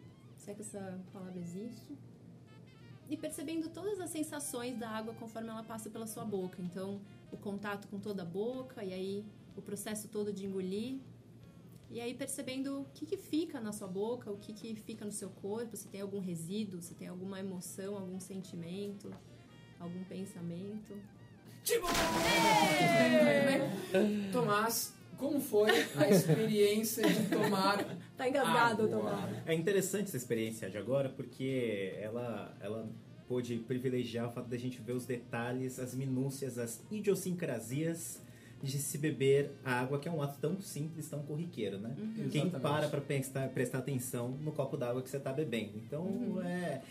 [0.50, 1.98] se é que essa palavra existe,
[3.08, 6.62] e percebendo todas as sensações da água conforme ela passa pela sua boca.
[6.62, 11.00] Então, o contato com toda a boca, e aí o processo todo de engolir.
[11.92, 15.12] E aí percebendo o que, que fica na sua boca, o que, que fica no
[15.12, 19.12] seu corpo, se tem algum resíduo, se tem alguma emoção, algum sentimento,
[19.80, 20.94] algum pensamento.
[24.32, 27.84] Tomás, como foi a experiência de tomar
[28.20, 28.86] Tá engasgado?
[28.90, 29.32] Tomás.
[29.46, 32.86] é interessante essa experiência de agora porque ela, ela
[33.30, 38.22] pôde privilegiar o fato da gente ver os detalhes, as minúcias, as idiosincrasias
[38.62, 41.96] de se beber a água, que é um ato tão simples, tão corriqueiro, né?
[42.30, 42.60] Quem Exatamente.
[42.60, 45.78] para pra prestar, prestar atenção no copo d'água que você tá bebendo.
[45.78, 46.82] Então é,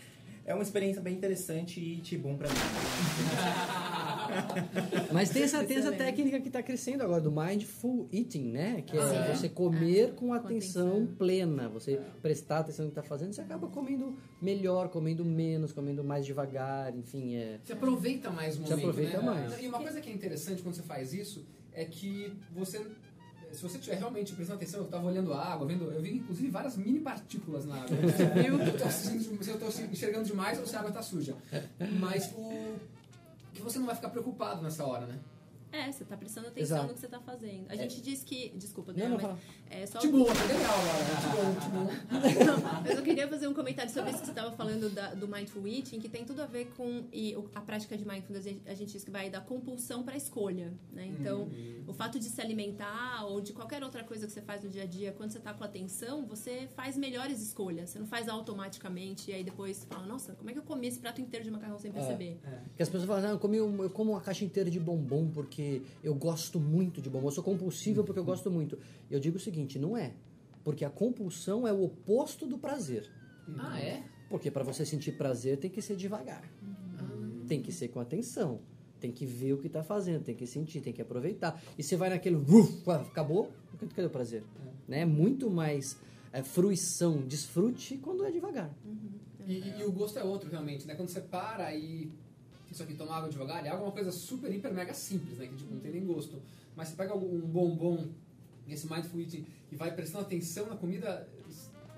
[0.47, 2.55] é uma experiência bem interessante e tibum pra mim.
[5.11, 8.83] Mas tem essa, tem essa técnica que está crescendo agora, do Mindful Eating, né?
[8.85, 9.35] Que é Ah, é?
[9.35, 11.15] você comer com com atenção, atenção.
[11.17, 11.69] plena.
[11.69, 16.25] Você prestar atenção no que está fazendo, você acaba comendo melhor, comendo menos, comendo mais
[16.25, 17.35] devagar, enfim.
[17.35, 17.59] É...
[17.63, 19.23] Você aproveita mais o Você momento, aproveita né?
[19.23, 19.63] mais.
[19.63, 22.79] E uma coisa que é interessante quando você faz isso é que você...
[23.51, 26.49] Se você estiver realmente prestando atenção, eu estava olhando a água, vendo, eu vi inclusive
[26.51, 27.97] várias mini partículas na água.
[27.97, 28.59] Você viu?
[29.41, 31.35] Se eu estou enxergando demais ou se a água está suja.
[31.99, 32.75] Mas o
[33.59, 35.19] que você não vai ficar preocupado nessa hora, né?
[35.71, 36.87] É, você tá prestando atenção Exato.
[36.87, 37.65] no que você tá fazendo.
[37.69, 38.49] A gente diz que.
[38.55, 39.99] Desculpa, Não, Daniel, não, mas é só.
[39.99, 40.79] Tipo, é legal
[42.83, 45.67] mas eu queria fazer um comentário sobre isso que você estava falando da- do Mindful
[45.67, 48.45] Eating, que tem tudo a ver com e a prática de Mindfulness.
[48.45, 51.05] a gente- A gente diz que vai da compulsão para a escolha, né?
[51.07, 51.49] Então,
[51.87, 54.83] o fato de se alimentar ou de qualquer outra coisa que você faz no dia
[54.83, 57.89] a dia, quando você está com atenção, você faz melhores escolhas.
[57.89, 60.99] Você não faz automaticamente e aí depois fala, nossa, como é que eu comi esse
[60.99, 62.39] prato inteiro de macarrão sem perceber?
[62.75, 65.29] Que as pessoas falam, ah, eu, comi um- eu como uma caixa inteira de bombom
[65.29, 65.58] porque
[66.03, 67.27] eu gosto muito de bombom.
[67.27, 68.77] Eu sou compulsível porque eu gosto muito.
[69.09, 70.13] Eu digo o seguinte, não é.
[70.63, 73.09] Porque a compulsão é o oposto do prazer.
[73.57, 74.03] ah, é?
[74.29, 76.43] Porque para você sentir prazer tem que ser devagar.
[77.47, 78.59] Tem que ser com atenção.
[78.99, 81.59] Tem que ver o que está fazendo, tem que sentir, tem que aproveitar.
[81.77, 83.49] E você vai naquele, uf, acabou,
[83.95, 84.43] cadê o prazer?
[84.87, 85.05] Né?
[85.05, 85.97] Muito mais
[86.33, 88.69] é, fruição, desfrute quando é devagar.
[89.47, 90.93] E, e- e o gosto é outro, realmente, né?
[90.95, 92.11] Quando você para e.
[92.71, 95.47] Isso aqui, tomar água devagar, é alguma coisa super, hiper, mega simples, né?
[95.47, 96.41] Que tipo, não tem nem gosto.
[96.75, 98.07] Mas você pega um bombom,
[98.67, 101.27] esse mindful eating, e vai prestando atenção na comida,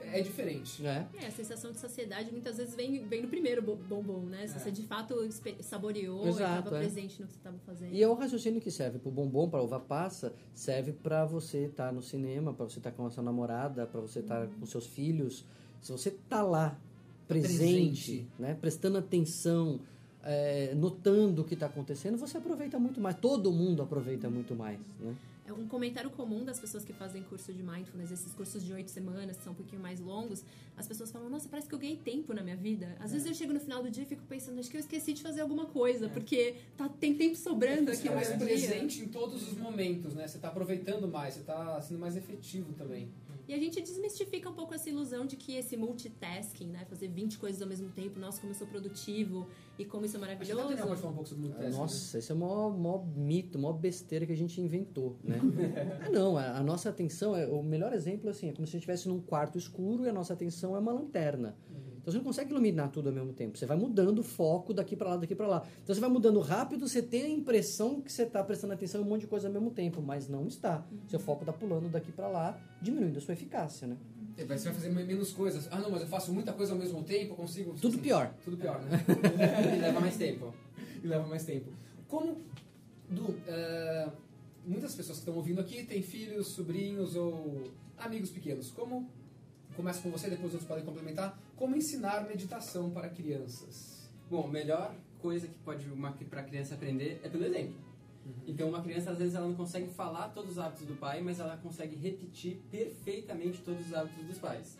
[0.02, 0.82] é diferente.
[0.82, 1.08] né?
[1.22, 4.48] É, a sensação de saciedade muitas vezes vem, vem no primeiro bo- bombom, né?
[4.48, 4.60] Se É.
[4.60, 5.16] você de fato
[5.62, 6.80] saboreou Exato, e estava é.
[6.80, 7.94] presente no que você estava fazendo.
[7.94, 11.92] E é o raciocínio que serve pro bombom, para uva passa, serve para você estar
[11.94, 15.46] no cinema, para você estar com a sua namorada, para você estar com seus filhos.
[15.82, 16.80] Se você tá lá
[17.28, 18.28] presente, Presente.
[18.40, 19.80] né, prestando atenção,
[20.24, 23.16] é, notando o que está acontecendo, você aproveita muito mais.
[23.18, 25.16] Todo mundo aproveita muito mais, né?
[25.44, 28.90] É um comentário comum das pessoas que fazem curso de mindfulness, esses cursos de oito
[28.90, 30.46] semanas, que são um pouquinho mais longos.
[30.78, 32.96] As pessoas falam, nossa, parece que eu ganhei tempo na minha vida.
[33.02, 35.12] Às vezes eu chego no final do dia e fico pensando, acho que eu esqueci
[35.12, 38.38] de fazer alguma coisa, porque tá, tem tempo sobrando Você aqui está no mais meu
[38.38, 38.48] dia.
[38.48, 40.26] presente em todos os momentos, né?
[40.26, 43.10] Você está aproveitando mais, você está sendo mais efetivo também.
[43.52, 46.86] E a gente desmistifica um pouco essa ilusão de que esse multitasking, né?
[46.86, 49.46] Fazer 20 coisas ao mesmo tempo, nossa, como eu sou produtivo
[49.78, 50.78] e como isso é Acho que maravilhoso.
[50.78, 51.82] falar um pouco sobre o multitasking, né?
[51.82, 55.38] Nossa, esse é o maior, maior mito, maior besteira que a gente inventou, né?
[56.08, 58.80] ah, não, a, a nossa atenção, é o melhor exemplo assim, é como se a
[58.80, 61.54] gente estivesse num quarto escuro e a nossa atenção é uma lanterna.
[62.02, 63.58] Então você não consegue iluminar tudo ao mesmo tempo.
[63.58, 65.64] Você vai mudando o foco daqui para lá, daqui para lá.
[65.84, 69.04] Então você vai mudando rápido, você tem a impressão que você está prestando atenção em
[69.04, 70.86] um monte de coisa ao mesmo tempo, mas não está.
[71.08, 73.98] Seu foco está pulando daqui para lá, diminuindo a sua eficácia, né?
[74.38, 75.68] É, Você vai fazer menos coisas.
[75.72, 77.74] Ah, não, mas eu faço muita coisa ao mesmo tempo, eu consigo...
[77.80, 78.34] Tudo pior.
[78.44, 79.04] Tudo pior, né?
[79.78, 80.54] e leva mais tempo.
[81.04, 81.70] e leva mais tempo.
[82.08, 82.38] Como,
[83.12, 84.10] Du, eh,
[84.66, 87.64] muitas pessoas que estão ouvindo aqui têm filhos, sobrinhos ou
[87.98, 88.72] amigos pequenos.
[88.72, 89.10] Como,
[89.82, 94.08] começa com você, depois outros podem complementar, como ensinar meditação para crianças?
[94.30, 97.74] Bom, a melhor coisa que pode uma para criança aprender é pelo exemplo.
[98.46, 101.40] Então, uma criança às vezes ela não consegue falar todos os hábitos do pai, mas
[101.40, 104.78] ela consegue repetir perfeitamente todos os hábitos dos pais.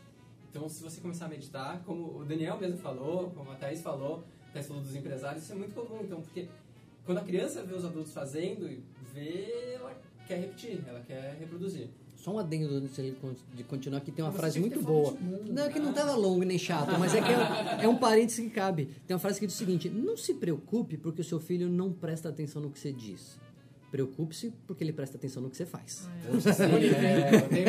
[0.50, 4.24] Então, se você começar a meditar, como o Daniel mesmo falou, como a Thaís falou,
[4.50, 6.02] a Thaís falou dos empresários, isso é muito comum.
[6.04, 6.48] Então, porque
[7.06, 8.70] quando a criança vê os adultos fazendo,
[9.12, 11.90] vê, ela quer repetir, ela quer reproduzir.
[12.22, 15.12] Só um adendo antes de con- de continuar, que tem uma Você frase muito boa.
[15.14, 15.52] mundo.
[15.52, 18.40] Não, é que não estava longo nem chato, mas é que é, é um parênteses
[18.46, 18.90] que cabe.
[19.08, 21.92] Tem uma frase que diz o seguinte: não se preocupe porque o seu filho não
[21.92, 23.40] presta atenção no que você diz.
[23.90, 26.08] Preocupe-se porque ele presta atenção no que você faz.
[26.60, 27.66] É, tem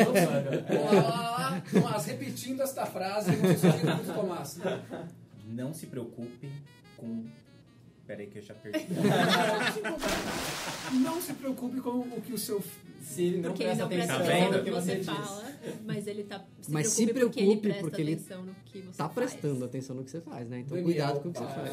[0.77, 1.63] Olá, lá, lá, lá.
[1.69, 4.59] Tomás, repetindo esta frase, não se eu ouvi muito, Tomás.
[5.47, 6.49] Não se preocupe
[6.95, 7.23] com.
[8.05, 8.85] Peraí que eu já perdi.
[11.03, 12.61] Não se preocupe com o que o seu...
[13.01, 14.57] Se ele não Porque ele presta não presta atenção atenção vendo?
[14.57, 15.05] no que você diz.
[15.05, 15.43] fala,
[15.85, 18.55] mas ele tá se Mas se preocupe porque ele preocupe, presta porque ele atenção no
[18.65, 19.13] que você Tá faz.
[19.13, 20.59] prestando atenção no que você faz, né?
[20.59, 21.69] Então Daniel, cuidado com o que você faz.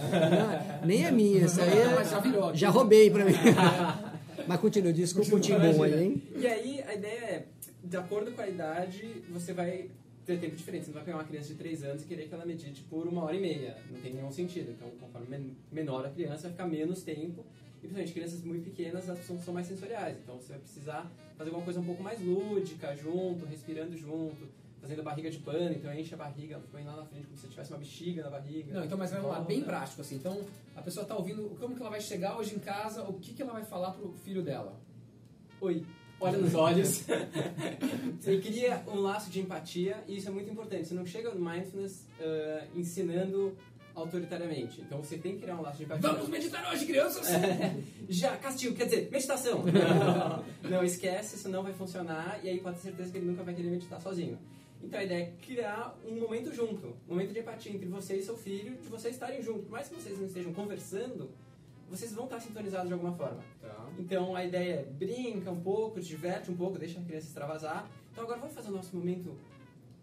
[0.80, 3.32] Não, nem é minha, isso aí Não, mas já virou é, já roubei pra mim.
[4.48, 6.22] Mas continua, desculpa o timbom aí, hein?
[6.34, 7.44] E aí, a ideia é,
[7.84, 9.90] de acordo com a idade, você vai
[10.26, 10.85] ter tempo diferente.
[10.85, 13.06] Você não vai pegar uma criança de 3 anos e querer que ela medite por
[13.06, 13.76] uma hora e meia.
[13.90, 14.70] Não tem nenhum sentido.
[14.72, 17.44] Então, conforme men- menor a criança, vai ficar menos tempo.
[17.76, 20.18] E, principalmente, crianças muito pequenas, elas são, são mais sensoriais.
[20.22, 24.48] Então, você vai precisar fazer alguma coisa um pouco mais lúdica, junto, respirando junto,
[24.83, 25.72] fazendo a barriga de pano.
[25.72, 28.74] Então, enche a barriga, põe lá na frente como se tivesse uma bexiga na barriga.
[28.74, 30.16] Não, então, mas vamos lá, bem prático, assim.
[30.16, 30.44] Então,
[30.76, 33.40] a pessoa tá ouvindo, como que ela vai chegar hoje em casa, o que que
[33.40, 34.78] ela vai falar pro filho dela?
[35.62, 35.85] Oi,
[36.20, 37.04] olha nos olhos.
[38.20, 40.88] você cria um laço de empatia e isso é muito importante.
[40.88, 43.56] Você não chega no mindfulness ah, ensinando
[43.94, 44.80] autoritariamente.
[44.80, 46.09] Então você tem que criar um laço de empatia.
[46.09, 47.26] Vamos meditar hoje, crianças!
[48.09, 49.64] Já, castigo, quer dizer, meditação.
[50.68, 53.54] não, esquece, isso não vai funcionar e aí pode ter certeza que ele nunca vai
[53.54, 54.38] querer meditar sozinho.
[54.83, 58.22] Então a ideia é criar um momento junto, um momento de empatia entre você e
[58.22, 59.64] seu filho, de vocês estarem juntos.
[59.64, 61.28] Por mais que vocês não estejam conversando,
[61.90, 63.42] vocês vão estar sintonizados de alguma forma.
[63.61, 63.90] Tá.
[63.98, 67.90] Então a ideia é brinca um pouco, diverte um pouco, deixa a criança extravasar.
[68.12, 69.37] Então agora vamos fazer o nosso momento.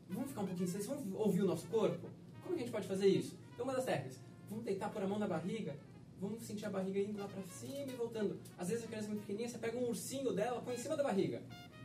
[0.10, 2.08] Vamos ficar um pouquinho vocês vamos ouvir o nosso corpo?
[2.44, 3.36] Como que a gente pode fazer isso?
[3.54, 4.20] Então uma das técnicas,
[4.50, 5.76] vamos deitar por a mão na barriga,
[6.20, 8.38] vamos sentir a barriga indo lá pra cima e voltando.
[8.58, 10.96] Às vezes a criança é muito pequenininha, você pega um ursinho dela, põe em cima
[10.96, 11.42] da barriga.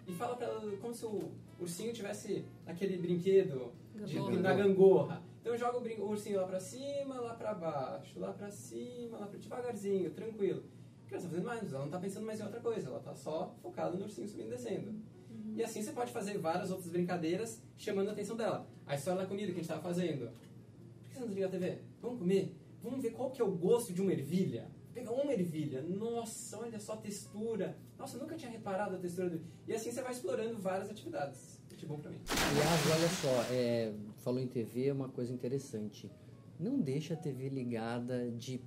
[0.06, 3.72] E fala pra ela como se o ursinho tivesse aquele brinquedo
[4.04, 4.40] de, Gangorra.
[4.40, 5.22] na gangorra.
[5.42, 9.18] Então joga o, brin- o ursinho lá pra cima, lá pra baixo, lá pra cima,
[9.18, 10.62] lá pra devagarzinho, tranquilo.
[11.04, 13.12] A criança tá fazendo mais, ela não tá pensando mais em outra coisa, ela tá
[13.14, 14.94] só focada no ursinho subindo e descendo.
[15.54, 18.66] E assim você pode fazer várias outras brincadeiras chamando a atenção dela.
[18.86, 20.30] A história da comida que a gente tava fazendo.
[20.30, 21.78] Por que você não desliga a TV?
[22.00, 22.56] Vamos comer?
[22.82, 24.70] Vamos ver qual que é o gosto de uma ervilha?
[24.94, 27.76] Pegar uma ervilha, nossa, olha só a textura.
[27.98, 29.40] Nossa, eu nunca tinha reparado a textura do...
[29.66, 31.60] E assim você vai explorando várias atividades.
[31.76, 32.20] Que bom pra mim.
[32.28, 33.92] Aliás, olha só, é,
[34.22, 36.10] falou em TV, é uma coisa interessante.
[36.58, 38.60] Não deixa a TV ligada de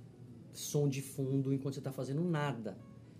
[0.52, 2.76] som de fundo enquanto você está fazendo nada.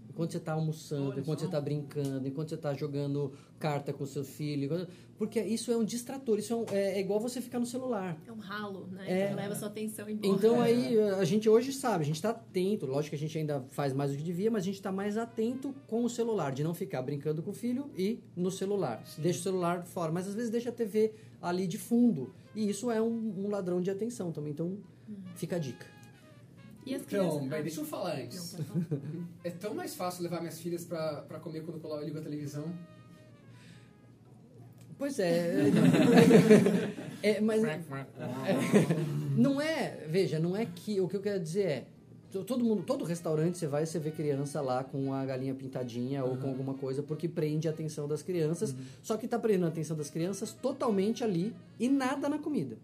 [0.09, 1.45] enquanto você tá almoçando, Olha enquanto só.
[1.45, 4.87] você tá brincando, enquanto você tá jogando carta com seu filho.
[5.19, 8.17] Porque isso é um distrator, isso é, um- é- é igual você ficar no celular.
[8.27, 9.05] É um ralo, né?
[9.25, 9.29] É.
[9.29, 10.35] Que leva sua atenção embora.
[10.35, 13.61] Então aí a gente hoje sabe, a gente tá atento, lógico que a gente ainda
[13.69, 16.65] faz mais do que devia, mas a gente tá mais atento com o celular, de
[16.65, 19.03] não ficar brincando com o filho e no celular.
[19.19, 21.13] Deixa o celular fora, mas às vezes deixa a TV
[21.49, 22.33] ali de fundo.
[22.55, 24.79] E isso é um, um ladrão de atenção também, então
[25.35, 25.87] fica a dica.
[26.85, 28.57] E as Então, crianças- bem, Ah, deixa eu falar antes.
[29.45, 32.73] É tão mais fácil levar minhas filhas pra, pra comer quando eu ligo a televisão.
[34.99, 35.53] Pois é.
[37.23, 37.63] é mas
[39.37, 41.85] não é, veja, não é que o que eu quero dizer é
[42.45, 46.37] todo mundo, todo restaurante você vai, você vê criança lá com a galinha pintadinha ou
[46.37, 49.97] com alguma coisa porque prende a atenção das crianças, só que tá prendendo a atenção
[49.97, 52.77] das crianças totalmente ali e nada na comida.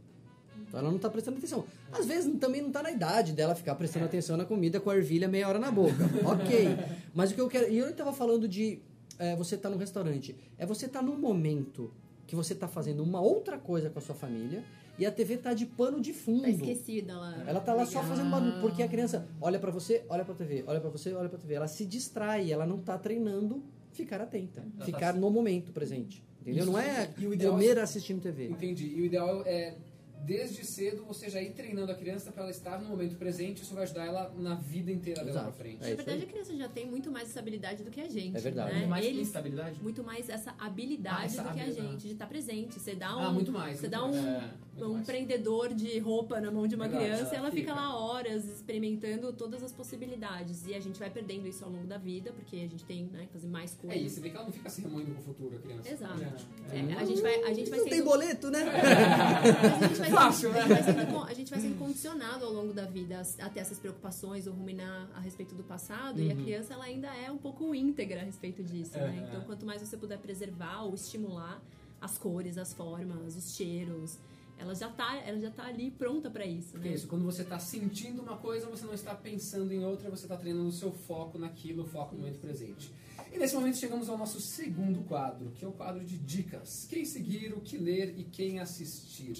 [0.72, 1.64] Então ela não tá prestando atenção.
[1.92, 4.96] Às vezes também não tá na idade dela ficar prestando atenção na comida com a
[4.96, 6.04] ervilha meia hora na boca.
[6.24, 6.76] ok.
[7.14, 7.70] Mas o que eu quero.
[7.70, 8.80] E eu tava falando de
[9.18, 10.34] é, você tá no restaurante.
[10.56, 11.92] É você tá num momento
[12.26, 14.64] que você tá fazendo uma outra coisa com a sua família
[14.98, 16.42] e a TV tá de pano de fundo.
[16.42, 17.42] Tá esquecida lá.
[17.46, 18.16] Ela tá lá só Legal.
[18.16, 21.28] fazendo barulho, porque a criança olha pra você, olha pra TV, olha pra você, olha
[21.28, 21.54] pra TV.
[21.54, 26.22] Ela se distrai, ela não tá treinando ficar atenta, Ela ficar tá- no momento presente.
[26.40, 26.64] Entendeu?
[26.64, 26.72] Isso.
[26.72, 28.48] Não é E o ideal comer é- assistindo TV.
[28.48, 28.86] Entendi.
[28.96, 29.76] E o ideal é,
[30.24, 33.62] desde cedo, você já ir treinando a criança pra ela estar no momento presente.
[33.62, 35.46] Isso vai ajudar ela na vida inteira dela Exato.
[35.46, 35.76] pra frente.
[35.78, 36.24] É Na isso verdade, aí.
[36.24, 38.36] a criança já tem muito mais essa habilidade do que a gente.
[38.36, 38.70] É verdade.
[38.72, 38.78] Né?
[38.78, 39.82] Muito mais Eles, instabilidade?
[39.82, 41.90] muito mais essa habilidade Ah, essa do que a habilidade.
[41.92, 42.78] gente, de estar presente.
[42.78, 43.78] Você dá um, Ah, muito mais.
[43.78, 44.16] você muito dá mais.
[44.16, 45.06] um, É, um mais.
[45.06, 47.74] prendedor de roupa na mão de uma Verdade, criança e ela ela fica fica.
[47.74, 50.66] lá horas experimentando todas as possibilidades.
[50.66, 53.26] E a gente vai perdendo isso ao longo da vida, porque a gente tem né,
[53.26, 54.02] que fazer mais É coisas.
[54.06, 55.90] isso, você vê que ela não fica se remoendo com o futuro, a criança.
[55.90, 56.22] Exato.
[56.70, 56.78] É.
[56.78, 58.60] É, a gente vai, a gente vai Não tem sendo boleto, né?
[58.64, 58.72] Mas
[59.82, 60.60] a gente vai Fácil, né?
[60.60, 65.08] a, gente vai sendo, condicionado ao longo da vida a ter essas preocupações ou ruminar
[65.14, 66.20] a respeito do passado.
[66.20, 69.10] E a criança ela ainda é um pouco íntegra a respeito disso, né?
[69.10, 69.28] Uhum.
[69.28, 71.60] Então, quanto mais você puder preservar ou estimular
[72.00, 74.18] as cores, as formas, os cheiros,
[74.58, 76.88] ela já tá, ela já tá ali pronta para isso, né?
[76.88, 80.24] é isso, quando você está sentindo uma coisa, você não está pensando em outra, você
[80.24, 82.92] está treinando o seu foco naquilo, o foco no momento presente.
[83.32, 86.86] E nesse momento chegamos ao nosso segundo quadro, que é o quadro de dicas.
[86.88, 89.36] Quem seguir, o que ler e quem assistir.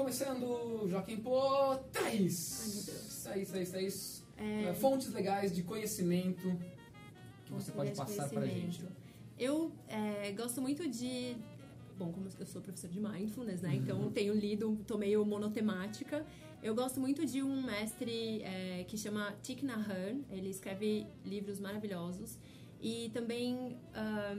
[0.00, 2.62] Começando, Joaquim Pô, Thaís.
[2.62, 3.22] Ai, meu Deus.
[3.22, 4.24] Thaís, Thaís, Thaís.
[4.38, 6.58] É, Eh, Fontes legais de conhecimento
[7.44, 8.82] que você pode passar pra gente.
[9.38, 11.36] Eu é, gosto muito de.
[11.98, 13.74] Bom, como eu sou professora de mindfulness, né?
[13.74, 16.24] Então tenho lido, tô meio monotemática.
[16.62, 20.24] Eu gosto muito de um mestre é, que chama Thich Nhat Hanh.
[20.30, 22.38] Ele escreve livros maravilhosos.
[22.80, 24.34] E também ah,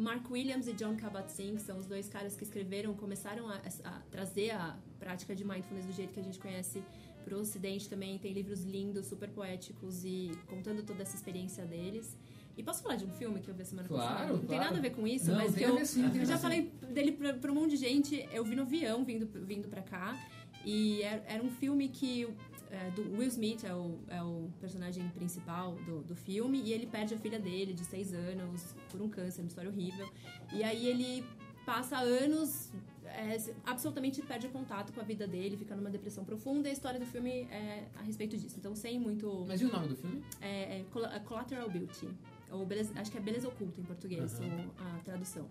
[0.00, 4.00] Mark Williams e John Kabat-Zinn, que são os dois caras que escreveram, começaram a, a
[4.10, 6.82] trazer a prática de mindfulness do jeito que a gente conhece
[7.24, 8.18] para o Ocidente também.
[8.18, 12.16] Tem livros lindos, super poéticos e contando toda essa experiência deles.
[12.56, 14.32] E posso falar de um filme que eu vi semana Claro, passada?
[14.32, 16.36] Não tem nada a ver com isso, Não, mas que eu, ver sim, eu já
[16.36, 16.42] sim.
[16.42, 18.28] falei dele pra um monte de gente.
[18.32, 20.18] Eu vi no avião vindo, vindo pra cá.
[20.64, 22.28] E era, era um filme que
[22.70, 26.86] é, do Will Smith é o, é o personagem principal do, do filme e ele
[26.86, 30.08] perde a filha dele de seis anos por um câncer, uma história horrível.
[30.52, 31.24] E aí ele
[31.66, 32.70] passa anos
[33.04, 36.72] é, absolutamente perde o contato com a vida dele, fica numa depressão profunda e a
[36.72, 38.56] história do filme é a respeito disso.
[38.58, 40.22] Então sem muito Mas e o nome do filme?
[40.40, 42.08] é, é Colla- Collateral Beauty.
[42.52, 44.46] Ou beleza, acho que é Beleza Oculta em português, ou
[44.84, 45.46] a tradução.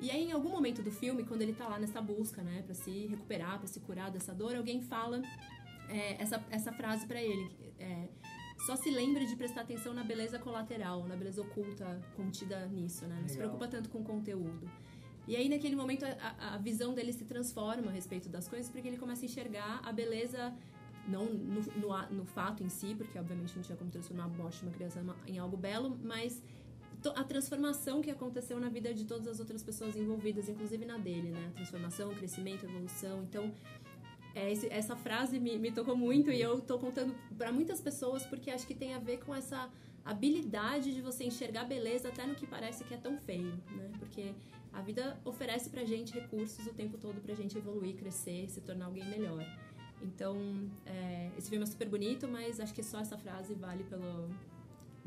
[0.00, 2.74] E aí, em algum momento do filme, quando ele tá lá nessa busca, né, pra
[2.74, 5.22] se recuperar, pra se curar dessa dor, alguém fala
[5.88, 7.50] é, essa, essa frase pra ele.
[7.78, 8.08] é,
[8.66, 13.18] só se lembre de prestar atenção na beleza colateral, na beleza oculta contida nisso, né?
[13.20, 14.70] Não se preocupa tanto com o conteúdo.
[15.26, 18.88] E aí, naquele momento, a, a visão dele se transforma a respeito das coisas, porque
[18.88, 20.54] ele começa a enxergar a beleza
[21.06, 24.60] não no, no, no fato em si, porque obviamente não tinha como transformar a morte
[24.60, 26.42] de uma criança em algo belo, mas
[27.12, 31.30] a transformação que aconteceu na vida de todas as outras pessoas envolvidas, inclusive na dele,
[31.30, 31.50] né?
[31.54, 33.22] Transformação, crescimento, evolução.
[33.22, 33.52] Então,
[34.34, 38.24] é, esse- essa frase me, me tocou muito e eu tô contando para muitas pessoas
[38.26, 39.70] porque acho que tem a ver com essa
[40.04, 43.90] habilidade de você enxergar beleza até no que parece que é tão feio, né?
[43.98, 44.32] Porque
[44.72, 48.86] a vida oferece pra gente recursos o tempo todo pra gente evoluir, crescer, se tornar
[48.86, 49.44] alguém melhor.
[50.02, 50.36] Então,
[50.84, 54.28] é, esse filme é super bonito, mas acho que só essa frase vale pelo,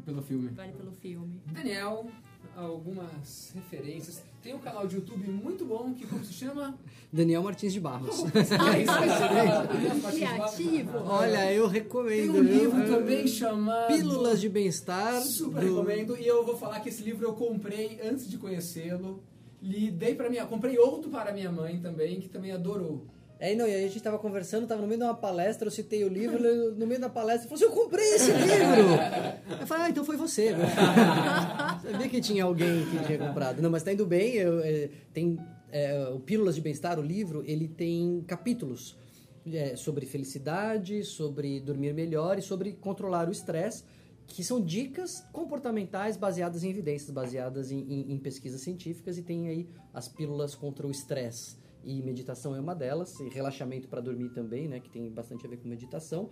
[0.05, 0.49] Pelo filme.
[0.49, 1.41] vale pelo filme.
[1.51, 2.07] Daniel,
[2.55, 4.23] algumas referências.
[4.41, 6.77] Tem um canal de YouTube muito bom que como se chama?
[7.12, 8.23] Daniel Martins de Barros.
[8.58, 10.98] Ah, isso é Criativo.
[11.06, 12.29] Olha, eu Tem recomendo.
[12.39, 12.54] um viu?
[12.54, 15.21] livro também chamado Pílulas de Bem-Estar.
[15.21, 16.17] Super do- recomendo.
[16.17, 19.21] E eu vou falar que esse livro eu comprei antes de conhecê-lo.
[19.62, 23.06] Li, dei para minha, comprei outro para minha mãe também, que também adorou.
[23.40, 26.04] Aí, não, e a gente tava conversando, tava no meio de uma palestra, eu citei
[26.04, 26.40] o livro,
[26.75, 29.60] no meio da palestra, falou assim, eu comprei esse livro!
[29.62, 30.56] Eu falei, ah, então foi você.
[31.92, 33.62] Sabia que tinha alguém que tinha comprado.
[33.62, 35.38] Não, mas tá indo bem, eu, é, tem
[35.71, 38.98] é, o Pílulas de Bem-Estar, o livro, ele tem capítulos
[39.46, 43.83] é, sobre felicidade, sobre dormir melhor e sobre controlar o estresse,
[44.25, 49.48] que são dicas comportamentais baseadas em evidências, baseadas em, em, em pesquisas científicas, e tem
[49.48, 51.66] aí as pílulas contra o estresse.
[51.84, 55.50] E meditação é uma delas, e relaxamento para dormir também, né, que tem bastante a
[55.50, 56.30] ver com meditação.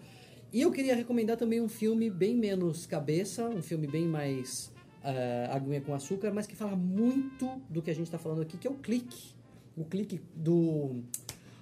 [0.52, 4.72] E eu queria recomendar também um filme bem menos cabeça, um filme bem mais
[5.04, 8.58] uh, aguinha com açúcar, mas que fala muito do que a gente está falando aqui,
[8.58, 9.34] que é o Clique.
[9.76, 11.04] O Clique do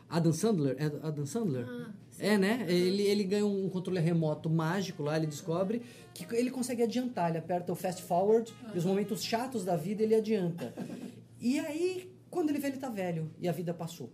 [0.09, 0.75] Adam Sandler.
[0.77, 1.65] É Adam Sandler?
[1.67, 1.91] Ah.
[2.19, 2.65] É, né?
[2.69, 5.81] Ele, ele ganha um controle remoto mágico lá, ele descobre
[6.13, 7.29] que ele consegue adiantar.
[7.29, 10.73] Ele aperta o fast forward e os momentos chatos da vida ele adianta.
[11.41, 14.09] E aí, quando ele vê, ele tá velho e a vida passou.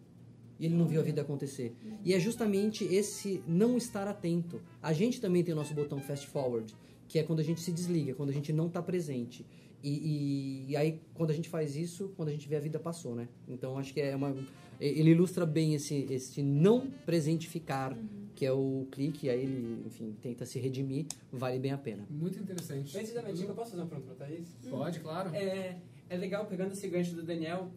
[0.59, 1.73] E ele não viu a vida acontecer.
[2.03, 4.61] E é justamente esse não estar atento.
[4.81, 6.75] A gente também tem o nosso botão fast forward,
[7.07, 9.45] que é quando a gente se desliga, quando a gente não tá presente.
[9.81, 12.77] E, e- e aí, quando a gente faz isso, quando a gente vê a vida
[12.77, 13.29] passou, né?
[13.47, 14.35] Então, acho que é uma...
[14.81, 17.97] Ele ilustra bem esse, esse não presentificar,
[18.35, 22.05] que é o clique, e aí ele, enfim, tenta se redimir, vale bem a pena.
[22.09, 22.97] Muito interessante.
[22.97, 24.57] Antes da minha dica, eu posso fazer uma pergunta pra Thaís?
[24.69, 25.33] Pode, claro.
[25.35, 25.77] É,
[26.09, 27.69] é legal, pegando esse gancho do Daniel,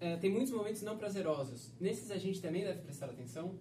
[0.00, 1.70] é, tem muitos momentos não prazerosos.
[1.80, 3.54] Nesses a gente também deve prestar atenção,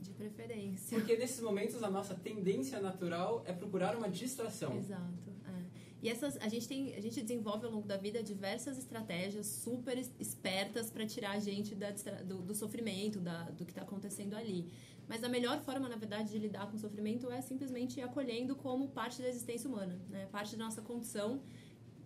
[0.00, 0.96] De preferência.
[0.98, 4.76] porque nesses momentos a nossa tendência natural é procurar uma distração.
[4.76, 5.30] Exato.
[5.46, 5.62] é.
[6.02, 9.96] E essas, a gente tem, a gente desenvolve ao longo da vida diversas estratégias super
[9.98, 11.90] es- espertas para tirar a gente da
[12.24, 14.68] do, do sofrimento, da, do que está acontecendo ali.
[15.08, 18.88] Mas a melhor forma, na verdade, de lidar com o sofrimento é simplesmente acolhendo como
[18.88, 20.26] parte da existência humana, né?
[20.30, 21.40] Parte da nossa condição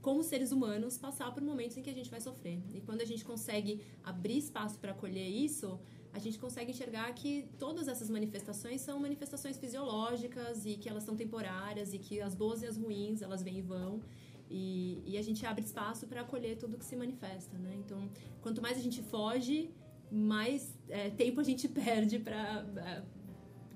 [0.07, 2.59] como seres humanos passar por momentos em que a gente vai sofrer.
[2.73, 3.73] E quando a gente consegue
[4.05, 5.81] abrir espaço para acolher isso,
[6.13, 11.17] a gente consegue enxergar que todas essas manifestações são manifestações fisiológicas e que elas são
[11.17, 14.01] temporárias e que as boas e as ruins elas vêm e vão.
[14.49, 17.75] E, e a gente abre espaço para acolher tudo que se manifesta, né?
[17.83, 18.09] Então,
[18.41, 19.73] quanto mais a gente foge,
[20.09, 23.05] mais é, tempo a gente perde para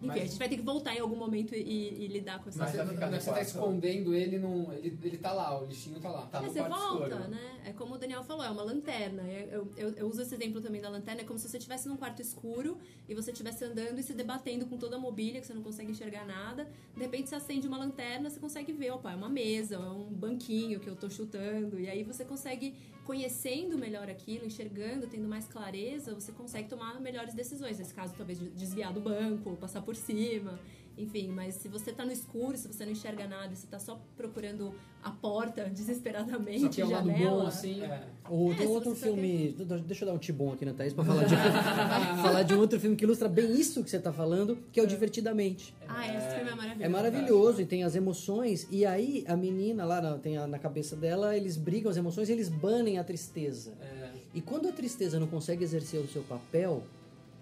[0.01, 2.49] enfim, Mas- a gente vai ter que voltar em algum momento e, e lidar com
[2.49, 5.67] essa Mas não no que você tá escondendo ele, num, ele, ele tá lá, o
[5.67, 6.23] lixinho tá lá.
[6.27, 7.29] Tá É, no você volta, escuro.
[7.29, 7.61] né?
[7.67, 9.23] É como o Daniel falou, é uma lanterna.
[9.23, 11.97] Eu, eu, eu uso esse exemplo também da lanterna, é como se você estivesse num
[11.97, 12.79] quarto escuro
[13.09, 15.91] e você estivesse andando e se debatendo com toda a mobília, que você não consegue
[15.91, 16.67] enxergar nada.
[16.95, 20.05] De repente você acende uma lanterna, você consegue ver, opa, é uma mesa, é um
[20.13, 21.79] banquinho que eu tô chutando.
[21.79, 22.75] E aí você consegue,
[23.11, 27.77] conhecendo melhor aquilo, enxergando, tendo mais clareza, você consegue tomar melhores decisões.
[27.77, 30.61] Nesse caso, talvez desviar do banco, passar por cima.
[31.03, 34.01] Enfim, mas se você tá no escuro, se você não enxerga nada, se tá só
[34.17, 37.41] procurando a porta desesperadamente, Só que é o lado janela.
[37.43, 37.81] bom, assim.
[37.83, 38.05] É.
[38.29, 39.57] Ou É, tem se outro filme.
[39.87, 41.35] Deixa eu dar um tibom aqui na Thaís pra falar de,
[42.23, 44.83] falar de um outro filme que ilustra bem isso que você tá falando, que é
[44.83, 45.75] o Divertidamente.
[45.89, 46.83] Ah, esse filme é maravilhoso.
[46.83, 48.69] É maravilhoso e tem as emoções.
[48.71, 52.29] E aí a menina lá na, tem a- na cabeça dela, eles brigam as emoções
[52.29, 53.73] e eles banem a tristeza.
[53.81, 56.83] É, E quando a tristeza não consegue exercer o seu papel,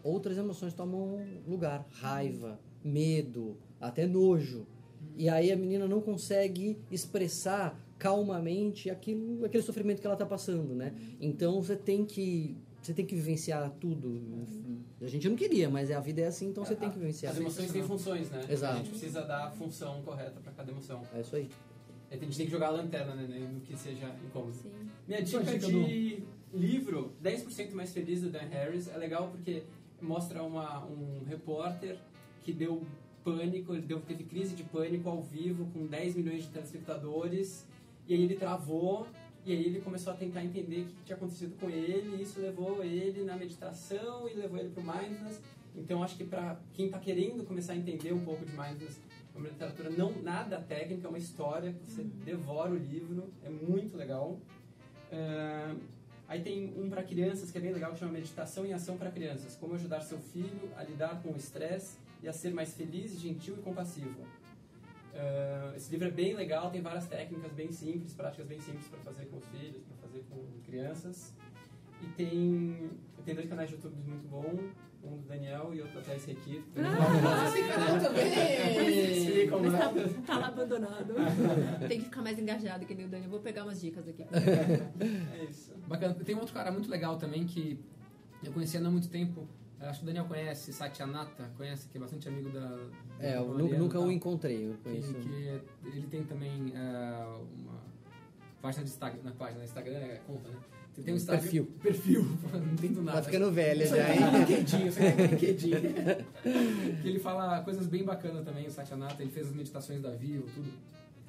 [0.03, 1.85] outras emoções tomam lugar.
[1.91, 4.67] Raiva, medo, até nojo.
[5.17, 10.75] E aí a menina não consegue expressar calmamente aquilo, aquele sofrimento que ela está passando,
[10.75, 10.95] né?
[11.21, 14.21] Então você tem que você tem que vivenciar tudo.
[15.01, 17.33] A gente não queria, mas a vida é assim, então você tem que vivenciar.
[17.33, 18.45] As emoções têm funções, né?
[18.49, 18.75] Exato.
[18.75, 21.03] A gente precisa dar a função correta pra cada emoção.
[21.15, 21.49] É isso aí.
[22.11, 23.51] A gente tem que jogar a lanterna, né?
[23.53, 24.55] No que seja incômodo.
[24.55, 24.71] Sim.
[25.07, 26.23] Minha dica dica de
[26.55, 29.65] livro, 10% mais feliz do Dan Harris, é legal porque
[30.01, 31.99] mostra uma, um repórter
[32.43, 32.83] que deu
[33.25, 37.67] pânico, ele deu, teve crise de pânico ao vivo com 10 milhões de telespectadores,
[38.07, 39.07] e aí ele travou,
[39.45, 42.41] e aí ele começou a tentar entender o que tinha acontecido com ele, e isso
[42.41, 45.41] levou ele na meditação e levou ele pro mindfulness.
[45.77, 49.01] Então acho que para quem está querendo começar a entender um pouco de mindfulness,
[49.35, 53.97] uma literatura não nada técnica, é uma história que você devora o livro, é muito
[53.97, 54.37] legal.
[55.13, 55.75] É,
[56.27, 59.11] aí tem um para crianças que é bem legal, que chama Meditação em Ação para
[59.11, 59.55] Crianças.
[59.55, 63.57] Como ajudar seu filho a lidar com o estresse e a ser mais feliz, gentil
[63.59, 64.27] e compassivo.
[65.15, 69.01] É, esse livro é bem legal, tem várias técnicas bem simples, práticas bem simples para
[69.01, 71.35] fazer com os filhos, para fazer com crianças.
[72.01, 72.91] E tem,
[73.25, 74.61] tem dois canais de YouTube muito bons,
[75.03, 76.65] um do Daniel e outro da Thais Requito.
[76.77, 78.31] Ah, esse canal também!
[79.73, 79.93] Tá,
[80.27, 81.15] tá lá abandonado.
[81.89, 83.25] Tem que ficar mais engajado que nem o Dani.
[83.25, 84.25] Eu vou pegar umas dicas aqui.
[84.33, 85.75] É isso.
[85.87, 86.15] Bacana.
[86.15, 87.79] Tem um outro cara muito legal também que
[88.43, 89.49] eu conhecia não há muito tempo.
[89.81, 92.79] Acho que o Daniel conhece, Satya Nata, conhece, que é bastante amigo da.
[93.21, 95.15] É, eu nunca o encontrei, eu Que, conheço.
[95.15, 95.61] que
[95.97, 97.25] ele tem também é,
[97.65, 97.81] uma,
[98.61, 100.57] página de Instagram, na página do Instagram, é conta, né?
[100.93, 101.65] Você tem um Instagram, Perfil.
[101.81, 102.23] Perfil,
[102.53, 103.19] não entendo nada.
[103.19, 104.19] Tá ficando velha já, hein?
[104.19, 105.71] tá no LinkedIn, isso aí tá LinkedIn.
[107.03, 110.11] que ele fala coisas bem bacanas também, o Satya Nata, ele fez as meditações da
[110.11, 110.73] Vivo, tudo.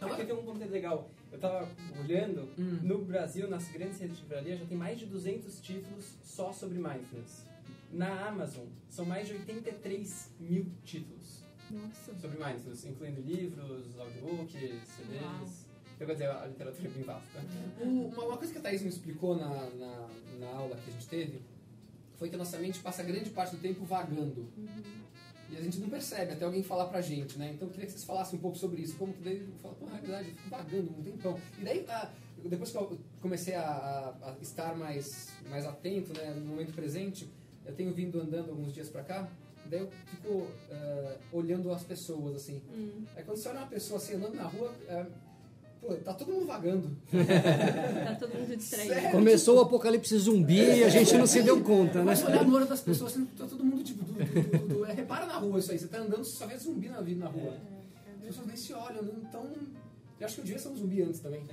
[0.02, 1.10] Não, aqui tem um ponto legal.
[1.32, 1.68] Eu tava
[2.00, 2.80] olhando, Hum.
[2.82, 6.80] no Brasil, nas grandes redes de livraria, já tem mais de 200 títulos só sobre
[6.80, 7.46] mindfulness.
[7.92, 12.14] Na Amazon, são mais de 83 mil títulos Nossa.
[12.16, 15.22] sobre mindfulness, incluindo livros, audiobooks, CDs.
[15.22, 15.50] Uau.
[15.96, 17.40] Então, quer dizer, a literatura é bem vasta.
[17.82, 20.10] O- uma, uma coisa que a Thaís me explicou na, na,
[20.40, 21.42] na aula que a gente teve
[22.16, 24.48] foi que a nossa mente passa grande parte do tempo vagando.
[25.50, 27.52] E a gente não percebe até alguém falar pra gente, né?
[27.54, 28.96] Então eu queria que vocês falassem um pouco sobre isso.
[28.98, 31.40] Como que daí eu falo, pô, na realidade, eu fico vagando um tempão.
[31.60, 32.12] E daí, ah,
[32.46, 35.06] depois que eu comecei a, a- a estar mais,
[35.50, 37.28] mais atento, né, no momento presente,
[37.70, 39.30] eu tenho vindo andando alguns dias pra cá,
[39.66, 42.62] daí eu fico ah, olhando as pessoas, assim.
[42.76, 43.04] Hum.
[43.16, 45.06] Aí quando você olha uma pessoa assim, andando na rua, é,
[45.80, 46.98] pô, tá todo mundo vagando.
[48.06, 48.94] Tá todo mundo distraído.
[48.94, 49.12] Sério?
[49.12, 52.14] Começou o apocalipse zumbi e a gente não se deu conta, né?
[52.14, 54.04] A olhar no olho das pessoas, assim, tá todo mundo tipo.
[54.04, 54.86] Du, du, du, du.
[54.86, 57.24] É, repara na rua isso aí, você tá andando, você só vê zumbi na vida
[57.24, 57.56] na rua.
[58.18, 59.12] As pessoas nem se olham, né?
[59.22, 59.46] então.
[60.20, 61.44] Eu acho que devia ser um zumbi antes também.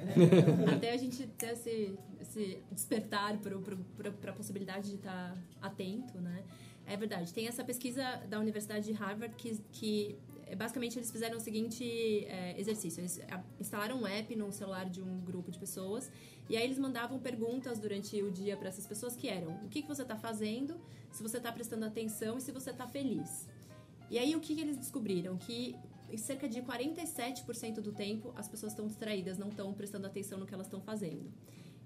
[0.76, 6.42] Até a gente ter esse, esse despertar para a possibilidade de estar atento, né?
[6.86, 7.32] É verdade.
[7.32, 11.84] Tem essa pesquisa da Universidade de Harvard que, que é, basicamente eles fizeram o seguinte
[12.26, 13.00] é, exercício.
[13.00, 16.10] Eles a- instalaram um app no celular de um grupo de pessoas
[16.48, 19.82] e aí eles mandavam perguntas durante o dia para essas pessoas que eram o que,
[19.82, 23.48] que você está fazendo, se você está prestando atenção e se você está feliz.
[24.08, 25.36] E aí o que, que eles descobriram?
[25.36, 25.74] Que
[26.16, 30.54] cerca de 47% do tempo as pessoas estão distraídas, não estão prestando atenção no que
[30.54, 31.30] elas estão fazendo.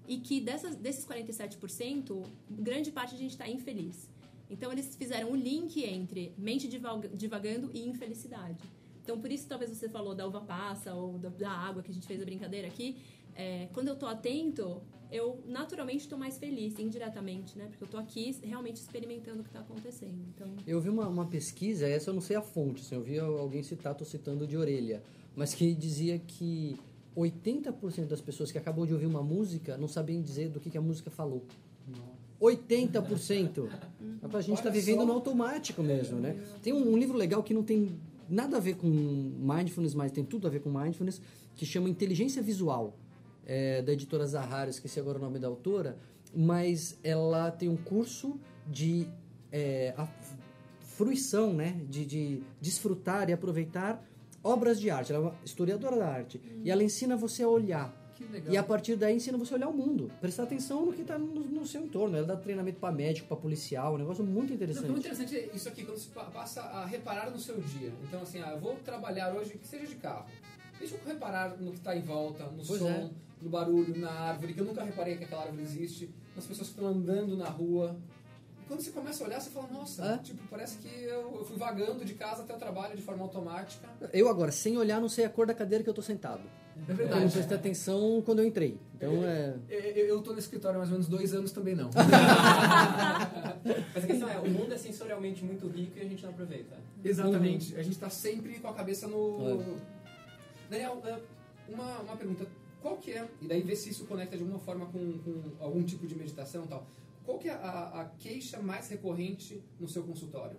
[0.07, 4.09] E que dessas, desses 47%, grande parte a gente está infeliz.
[4.49, 8.59] Então eles fizeram o link entre mente divaga- divagando e infelicidade.
[9.03, 11.93] Então por isso talvez você falou da uva passa ou da, da água que a
[11.93, 12.97] gente fez a brincadeira aqui.
[13.35, 17.67] É, quando eu tô atento, eu naturalmente estou mais feliz, indiretamente, né?
[17.69, 20.25] Porque eu tô aqui realmente experimentando o que está acontecendo.
[20.33, 23.19] Então Eu vi uma, uma pesquisa, essa eu não sei a fonte, assim, eu vi
[23.19, 25.03] alguém citar, tô citando de orelha,
[25.35, 26.77] mas que dizia que
[27.15, 30.77] 80% das pessoas que acabou de ouvir uma música não sabiam dizer do que, que
[30.77, 31.43] a música falou.
[32.41, 33.69] 80%!
[34.23, 35.05] A gente está vivendo só.
[35.05, 36.35] no automático mesmo, né?
[36.63, 40.23] Tem um, um livro legal que não tem nada a ver com mindfulness, mas tem
[40.23, 41.21] tudo a ver com mindfulness,
[41.55, 42.95] que chama Inteligência Visual,
[43.51, 45.97] é, da editora Zahara, esqueci agora o nome da autora,
[46.33, 49.09] mas ela tem um curso de
[49.51, 49.93] é,
[50.79, 51.81] fruição, né?
[51.89, 54.01] De, de desfrutar e aproveitar
[54.41, 55.11] obras de arte.
[55.11, 56.41] Ela é uma historiadora da arte.
[56.63, 57.93] E ela ensina você a olhar.
[58.49, 60.09] E a partir daí ensina você a olhar o mundo.
[60.21, 62.15] Prestar atenção no que está no, no seu entorno.
[62.15, 63.95] Ela dá treinamento para médico, para policial.
[63.95, 64.85] Um negócio muito interessante.
[64.85, 67.91] é muito interessante isso aqui, quando você pa- passa a reparar no seu dia.
[68.03, 70.25] Então, assim, ah, eu vou trabalhar hoje, que seja de carro.
[70.79, 73.09] Deixa eu reparar no que está em volta, no Pois som, é.
[73.41, 76.75] No barulho, na árvore, que eu nunca reparei que aquela árvore existe, nas pessoas que
[76.75, 77.95] estão andando na rua.
[78.61, 80.17] E quando você começa a olhar, você fala, nossa, É.
[80.19, 83.87] tipo, parece que eu, eu fui vagando de casa até o trabalho de forma automática.
[84.13, 86.43] Eu agora, sem olhar, não sei a cor da cadeira que eu tô sentado.
[86.87, 88.79] É Eu não prestei atenção quando eu entrei.
[88.95, 89.55] Então é.
[89.69, 91.89] Eu, eu, eu tô no escritório há mais ou menos dois anos também não.
[93.93, 96.77] Mas a questão é, o mundo é sensorialmente muito rico e a gente não aproveita.
[97.03, 97.75] Exatamente.
[97.75, 99.63] A gente tá sempre com a cabeça no.
[100.69, 101.19] Daniel, é,
[101.71, 102.47] uma, uma pergunta.
[102.81, 105.83] Qual que é, e daí ver se isso conecta de alguma forma com, com algum
[105.83, 106.87] tipo de meditação e tal.
[107.23, 110.57] Qual que é a, a queixa mais recorrente no seu consultório?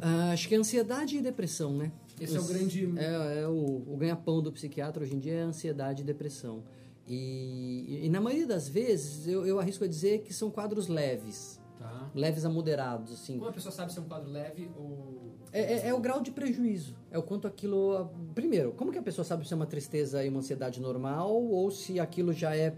[0.00, 1.92] Ah, acho que é ansiedade e depressão, né?
[2.20, 2.92] Esse é o grande.
[2.96, 6.62] É, é o, o ganha-pão do psiquiatra hoje em dia é ansiedade e depressão.
[7.06, 11.60] E, e na maioria das vezes, eu, eu arrisco a dizer que são quadros leves.
[11.82, 12.10] Tá.
[12.14, 13.38] Leves a moderados, assim.
[13.38, 15.32] Como a pessoa sabe se é um quadro leve ou.
[15.52, 16.94] É, é- é o grau de prejuízo.
[17.10, 18.10] É o quanto aquilo.
[18.34, 21.70] Primeiro, como que a pessoa sabe se é uma tristeza e uma ansiedade normal ou
[21.70, 22.76] se aquilo já é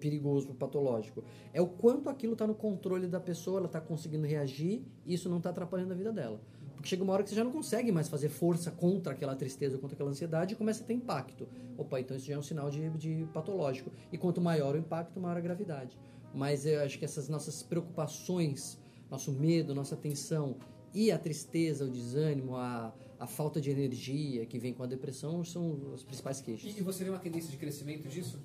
[0.00, 1.22] perigoso, patológico?
[1.52, 5.28] É o quanto aquilo está no controle da pessoa, ela está conseguindo reagir e isso
[5.28, 6.40] não está atrapalhando a vida dela.
[6.74, 9.78] Porque chega uma hora que você já não consegue mais fazer força contra aquela tristeza,
[9.78, 11.48] contra aquela ansiedade e começa a ter impacto.
[11.76, 13.90] Opa, então isso já é um sinal de, de patológico.
[14.12, 15.98] E quanto maior o impacto, maior a gravidade.
[16.36, 18.78] Mas eu acho que essas nossas preocupações,
[19.10, 20.56] nosso medo, nossa tensão
[20.94, 25.42] e a tristeza, o desânimo, a, a falta de energia que vem com a depressão
[25.44, 26.76] são as principais queixas.
[26.76, 28.38] E, você vê uma tendência de crescimento disso?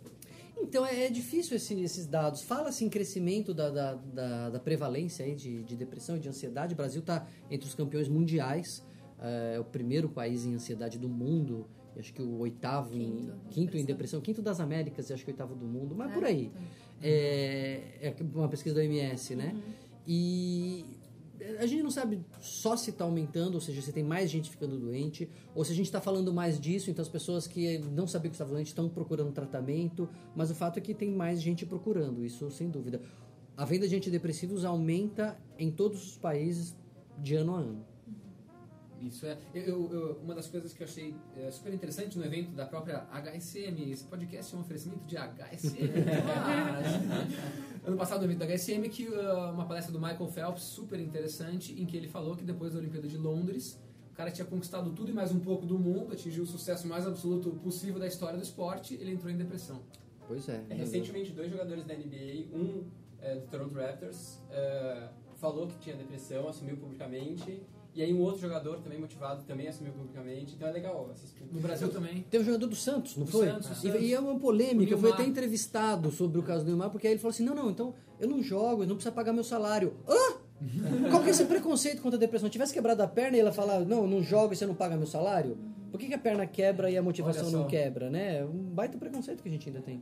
[0.57, 2.41] Então é, é difícil esse- esses dados.
[2.43, 6.73] Fala-se em crescimento da, da, da, da prevalência aí de, de depressão e de ansiedade.
[6.73, 8.83] O Brasil está entre os campeões mundiais.
[9.53, 11.67] É o primeiro país em ansiedade do mundo.
[11.97, 13.85] Acho que o oitavo em Quinto, quinto em depressão.
[13.85, 16.49] depressão, quinto das Américas e acho que o oitavo do mundo, mas É, por aí.
[16.49, 16.59] tá.
[17.03, 19.55] É, é uma pesquisa da OMS, né?
[20.07, 20.85] E
[21.59, 24.77] a gente não sabe só se está aumentando, ou seja, se tem mais gente ficando
[24.77, 28.29] doente, ou se a gente está falando mais disso, então as pessoas que não sabiam
[28.29, 32.23] que estavam doentes estão procurando tratamento, mas o fato é que tem mais gente procurando,
[32.23, 33.01] isso sem dúvida.
[33.57, 36.75] A venda de antidepressivos aumenta em todos os países
[37.17, 37.85] de ano a ano.
[39.01, 39.37] Isso é.
[39.53, 42.65] Eu, eu- eu- uma das coisas que eu achei é, super interessante no evento da
[42.65, 45.77] própria HSM, esse podcast é um oferecimento de HSM.
[47.83, 51.79] Ano passado no evento da HSM, que uh, uma palestra do Michael Phelps, super interessante,
[51.81, 53.79] em que ele falou que depois da Olimpíada de Londres,
[54.11, 57.07] o cara tinha conquistado tudo e mais um pouco do mundo, atingiu o sucesso mais
[57.07, 59.81] absoluto possível da história do esporte, ele entrou em depressão.
[60.27, 60.63] Pois é.
[60.69, 62.85] É, recentemente, dois jogadores da NBA, um
[63.19, 67.63] é, do Toronto Raptors, é, falou que tinha depressão, assumiu publicamente.
[67.93, 70.55] E aí um outro jogador também motivado também assumiu publicamente.
[70.55, 71.09] Então é legal
[71.51, 72.25] No Brasil também.
[72.29, 73.47] Tem um jogador do Santos, não Do foi?
[73.47, 74.01] Santos, E- Santos.
[74.01, 74.93] E, é uma polêmica.
[74.93, 77.53] Eu fui até entrevistado sobre o caso do Neymar, porque aí ele falou assim: não,
[77.53, 79.93] não, então eu não jogo, eu não precisa pagar meu salário.
[80.07, 80.37] Hã?
[81.09, 82.47] Qual que é esse preconceito contra a depressão?
[82.47, 84.75] Se tivesse quebrado a perna e ela falar, não, eu não jogo e você não
[84.75, 85.57] paga meu salário?
[85.91, 88.37] Por que, que a perna quebra e a motivação não quebra, né?
[88.39, 90.01] É um baita preconceito que a gente ainda tem.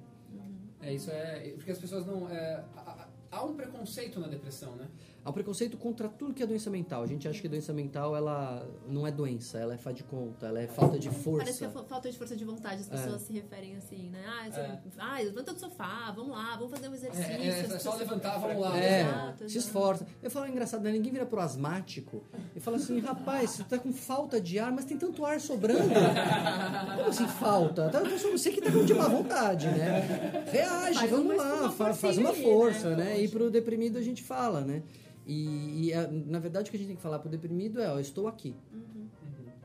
[0.82, 1.54] É, isso é.
[1.56, 2.30] Porque as pessoas não.
[2.30, 2.64] é,
[3.32, 4.88] há um preconceito na depressão, né?
[5.24, 7.04] Há um preconceito contra tudo que é doença mental.
[7.04, 10.48] A gente acha que doença mental ela não é doença, ela é faz de conta,
[10.48, 11.40] ela é falta de força.
[11.40, 14.24] Parece que é fa- falta de força de vontade, as pessoas se referem assim, né?
[14.26, 14.80] Ah, você, É.
[14.98, 17.26] ah, levanta do sofá, vamos lá, vamos fazer um exercício.
[17.32, 18.78] É, é, é as só levantar, vamos lá.
[18.80, 19.58] É, Exato, se exato.
[19.58, 20.08] esforça.
[20.24, 20.92] Eu falo engraçado, né?
[20.94, 22.24] Ninguém vira pro asmático
[22.56, 25.90] e fala assim, rapaz, você tá com falta de ar, mas tem tanto ar sobrando.
[26.96, 27.90] Como assim falta?
[27.90, 30.46] Tá, você que tá com de má vontade, né?
[30.50, 33.04] Reage, Faz vamos lá, uma fa- faz uma aí, força, né?
[33.06, 33.22] né?
[33.24, 34.84] E pro deprimido a gente fala, né?
[35.28, 37.90] E, e, a- na verdade o que a gente tem que falar pro deprimido é,
[37.90, 38.56] ó, eu estou aqui.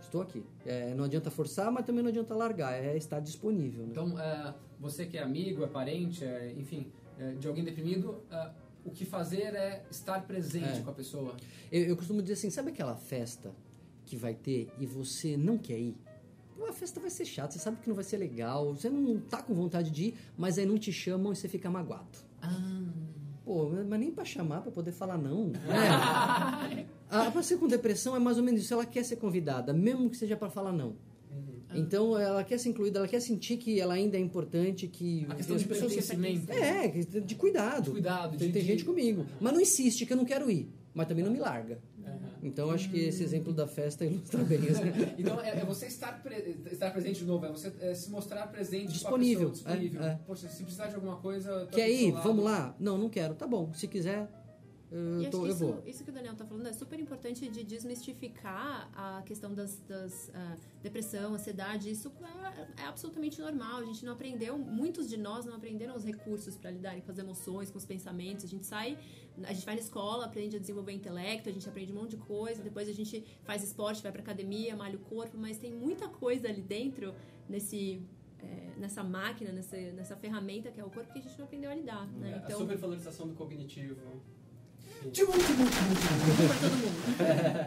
[0.01, 0.45] Estou aqui.
[0.64, 3.82] É, não adianta forçar, mas também não adianta largar, é estar disponível.
[3.84, 3.88] Né?
[3.90, 6.86] Então, é, você que é amigo, é parente, é, enfim,
[7.18, 8.51] é, de alguém deprimido, é,
[8.84, 10.82] o que fazer é estar presente É.
[10.82, 11.34] com a pessoa.
[11.72, 13.51] Eu, eu costumo dizer assim, sabe aquela festa
[14.05, 15.97] que vai ter e você não quer ir?
[16.57, 19.18] Pô, a festa vai ser chata, você sabe que não vai ser legal, você não
[19.20, 22.18] tá com vontade de ir, mas aí não te chamam e você fica magoado.
[23.44, 25.48] Pô, mas nem pra chamar, pra poder falar não.
[25.48, 25.59] Né?
[27.11, 30.16] a pessoa com depressão é mais ou menos isso, ela quer ser convidada, mesmo que
[30.16, 30.94] seja pra falar não.
[31.74, 35.34] Então ela quer ser incluída, ela quer sentir que ela ainda é importante, que A
[35.34, 36.52] questão as de pessoas pertencimento.
[36.52, 37.84] é, de cuidado.
[37.86, 39.26] De cuidado, Tem, de- tem de- gente comigo.
[39.40, 40.68] Mas não insiste que eu não quero ir.
[40.94, 41.80] Mas também não me larga.
[42.45, 44.59] Então acho que esse exemplo da festa ilustra bem.
[44.68, 44.92] assim.
[45.18, 48.47] Então, é, é você estar, pre- estar presente de novo, é você é, se mostrar
[48.49, 50.03] presente Disponível, com a pessoa, disponível.
[50.03, 50.18] é, é.
[50.26, 51.66] Poxa, se precisar de alguma coisa...
[51.66, 52.12] tô Quer ir?
[52.12, 52.74] Vamos lá?
[52.78, 53.34] Não, não quero.
[53.34, 53.72] Tá bom.
[53.72, 54.28] Se quiser,
[54.97, 55.82] eu, acho tô- que eu isso, vou.
[55.86, 60.30] isso que o Daniel tá falando é super importante de desmistificar a questão das, das
[60.34, 61.90] ah, depressão, ansiedade.
[61.90, 62.12] Isso
[62.78, 63.78] é, é absolutamente normal.
[63.80, 67.18] A gente não aprendeu, muitos de nós não aprenderam os recursos para lidarem com as
[67.18, 68.45] emoções, com os pensamentos.
[68.45, 68.99] A gente sai,
[69.42, 72.11] a gente vai na escola, aprende a desenvolver o intelecto, a gente aprende um monte
[72.11, 75.72] de coisa, depois a gente faz esporte, vai pra academia, malha o corpo, mas tem
[75.72, 77.14] muita coisa ali dentro
[77.49, 78.01] nesse.
[78.42, 81.70] é, nessa máquina, nessa, nessa ferramenta que é o corpo que a gente não aprendeu
[81.70, 82.30] a lidar, né?
[82.30, 83.97] É, A Então, supervalorização do cognitivo.
[85.12, 86.94] Tchum, tchum, tchum.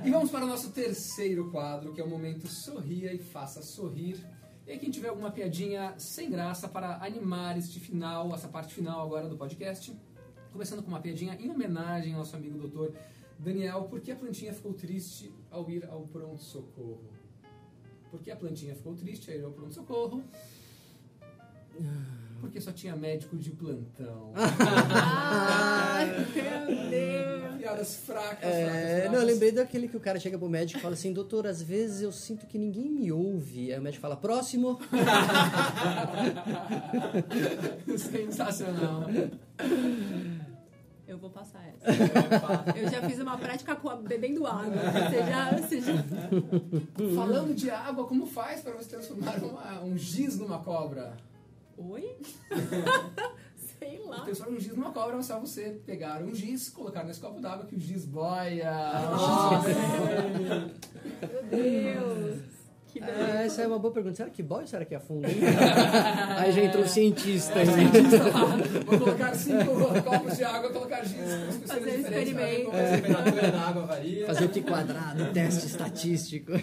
[0.03, 4.17] E vamos para o nosso terceiro quadro, que é o momento Sorria e Faça Sorrir.
[4.65, 9.29] E quem tiver alguma piadinha sem graça para animar este final, essa parte final agora
[9.29, 9.95] do podcast,
[10.51, 12.95] começando com uma piadinha em homenagem ao nosso amigo doutor
[13.37, 17.05] Daniel, por que a plantinha ficou triste ao ir ao pronto-socorro?
[18.09, 20.23] Por que a plantinha ficou triste ao ir ao pronto-socorro?
[22.39, 24.31] Porque só tinha médico de plantão.
[24.37, 27.57] Ai, meu Deus.
[27.57, 29.11] Piadas fracas, É, fracas.
[29.11, 31.61] não, eu lembrei daquele que o cara chega pro médico e fala assim, doutor, às
[31.61, 33.73] vezes eu sinto que ninguém me ouve.
[33.73, 34.79] Aí o médico fala, próximo.
[37.97, 39.03] Sensacional.
[41.07, 42.77] Eu vou passar essa.
[42.77, 44.75] Eu já fiz uma prática com a- bebendo água.
[44.75, 45.93] Você já, você já...
[47.15, 51.15] Falando de água, como faz para você transformar uma- um giz numa cobra?
[51.77, 52.15] Oi?
[53.79, 54.21] Sei lá.
[54.21, 57.65] Transformar um giz numa cobra é só você pegar um giz, colocar nesse copo d'água
[57.65, 58.73] que o giz boia.
[61.21, 62.41] Meu Deus.
[62.87, 63.31] Que beleza.
[63.31, 64.15] Ah, essa é uma boa pergunta.
[64.15, 65.27] Será que boy ou será que afunda?
[66.37, 67.59] Aí já entrou o cientista.
[67.59, 67.67] aí.
[68.85, 71.19] Vou colocar cinco copos de água, colocar giz
[71.65, 72.65] Fazer um experimento.
[72.65, 74.25] como A temperatura da água varia.
[74.25, 76.53] Fazer o que quadrado, teste estatístico.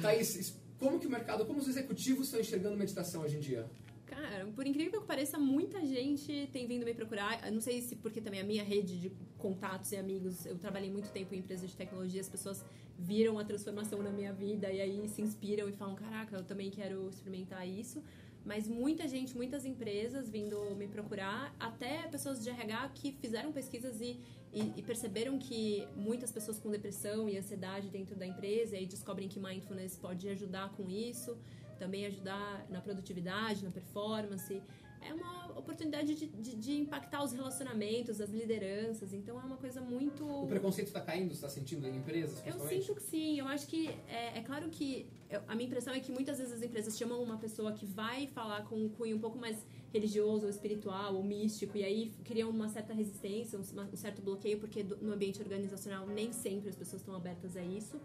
[0.00, 3.66] Thaís, como que o mercado, como os executivos estão enxergando meditação hoje em dia?
[4.12, 7.46] Cara, por incrível que pareça, muita gente tem vindo me procurar.
[7.46, 10.90] Eu não sei se porque também a minha rede de contatos e amigos, eu trabalhei
[10.90, 12.62] muito tempo em empresas de tecnologia, as pessoas
[12.98, 16.70] viram a transformação na minha vida e aí se inspiram e falam: caraca, eu também
[16.70, 18.02] quero experimentar isso.
[18.44, 23.98] mas muita gente, muitas empresas vindo me procurar, até pessoas de RH que fizeram pesquisas
[24.00, 24.20] e,
[24.52, 29.26] e, e perceberam que muitas pessoas com depressão e ansiedade dentro da empresa e descobrem
[29.26, 31.38] que mindfulness pode ajudar com isso,
[31.82, 34.62] também ajudar na produtividade, na performance
[35.04, 39.12] é uma oportunidade de, de, de, impactar os relacionamentos, as lideranças.
[39.12, 40.24] Então é uma coisa muito.
[40.24, 42.40] O preconceito está caindo, está sentindo em empresas?
[42.46, 43.38] Eu sinto que sim.
[43.38, 46.52] Eu acho que é, é claro que eu, a minha impressão é que muitas vezes
[46.52, 50.44] as empresas chamam uma pessoa que vai falar com um cunho um pouco mais religioso
[50.44, 54.84] ou espiritual ou místico e aí criam uma certa resistência, um, um certo bloqueio porque
[54.84, 58.00] do, no ambiente organizacional nem sempre as pessoas estão abertas a isso.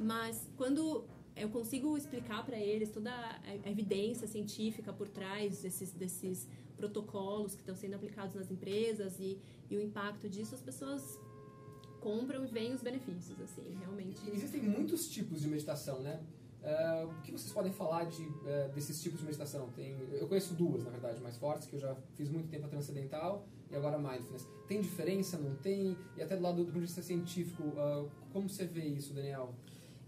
[0.00, 1.04] Mas quando
[1.38, 7.60] eu consigo explicar para eles toda a evidência científica por trás desses, desses protocolos que
[7.60, 9.38] estão sendo aplicados nas empresas e,
[9.70, 11.18] e o impacto disso, as pessoas
[12.00, 14.18] compram e veem os benefícios, assim, realmente.
[14.30, 16.20] Existem muitos tipos de meditação, né?
[16.60, 19.68] Uh, o que vocês podem falar de, uh, desses tipos de meditação?
[19.70, 22.68] Tem, eu conheço duas, na verdade, mais fortes, que eu já fiz muito tempo a
[22.68, 24.46] transcendental e agora a mindfulness.
[24.66, 25.96] Tem diferença, não tem?
[26.16, 29.54] E até do lado do ponto de vista científico, uh, como você vê isso, Daniel?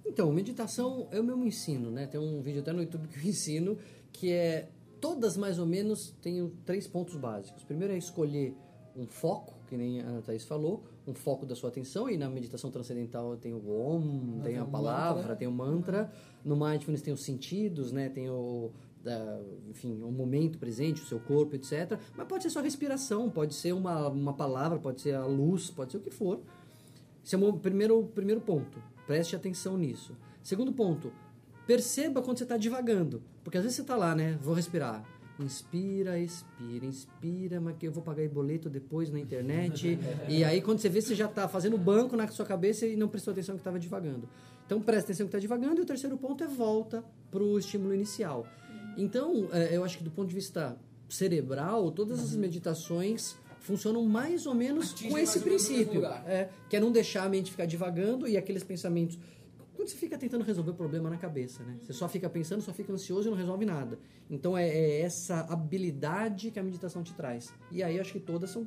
[0.04, 2.06] Então, meditação eu mesmo ensino, né?
[2.06, 3.78] Tem um vídeo até no YouTube que eu ensino
[4.12, 4.68] que é
[5.00, 7.64] todas mais ou menos têm três pontos básicos.
[7.64, 8.54] Primeiro é escolher
[8.96, 12.70] um foco, que nem a Thaís falou, um foco da sua atenção, e na meditação
[12.70, 16.12] transcendental tem o Om, tem a palavra, tem o mantra.
[16.44, 18.08] No Mindfulness tem os sentidos, né?
[18.08, 18.70] Tem o,
[19.02, 21.98] da, enfim, o momento presente, o seu corpo, etc.
[22.16, 25.92] Mas pode ser só respiração, pode ser uma, uma palavra, pode ser a luz, pode
[25.92, 26.40] ser o que for.
[27.24, 28.82] Esse é o primeiro, primeiro ponto.
[29.10, 30.16] Preste atenção nisso.
[30.40, 31.12] Segundo ponto,
[31.66, 33.20] perceba quando você está divagando.
[33.42, 34.38] Porque às vezes você está lá, né?
[34.40, 35.04] Vou respirar.
[35.40, 39.98] Inspira, expira, inspira, mas que eu vou pagar boleto depois na internet.
[40.30, 43.08] e aí, quando você vê, você já está fazendo banco na sua cabeça e não
[43.08, 44.28] prestou atenção que estava divagando.
[44.64, 45.80] Então, preste atenção que está divagando.
[45.80, 47.02] E o terceiro ponto é volta
[47.32, 48.46] para o estímulo inicial.
[48.96, 53.34] Então, é, eu acho que do ponto de vista cerebral, todas as meditações
[53.70, 56.04] funcionam mais ou menos Atinge com esse princípio.
[56.04, 59.16] É, que é não deixar a mente ficar divagando e aqueles pensamentos.
[59.74, 61.78] Quando você fica tentando resolver o problema na cabeça, né?
[61.80, 63.98] Você só fica pensando, só fica ansioso e não resolve nada.
[64.28, 67.54] Então é, é essa habilidade que a meditação te traz.
[67.70, 68.66] E aí acho que todas são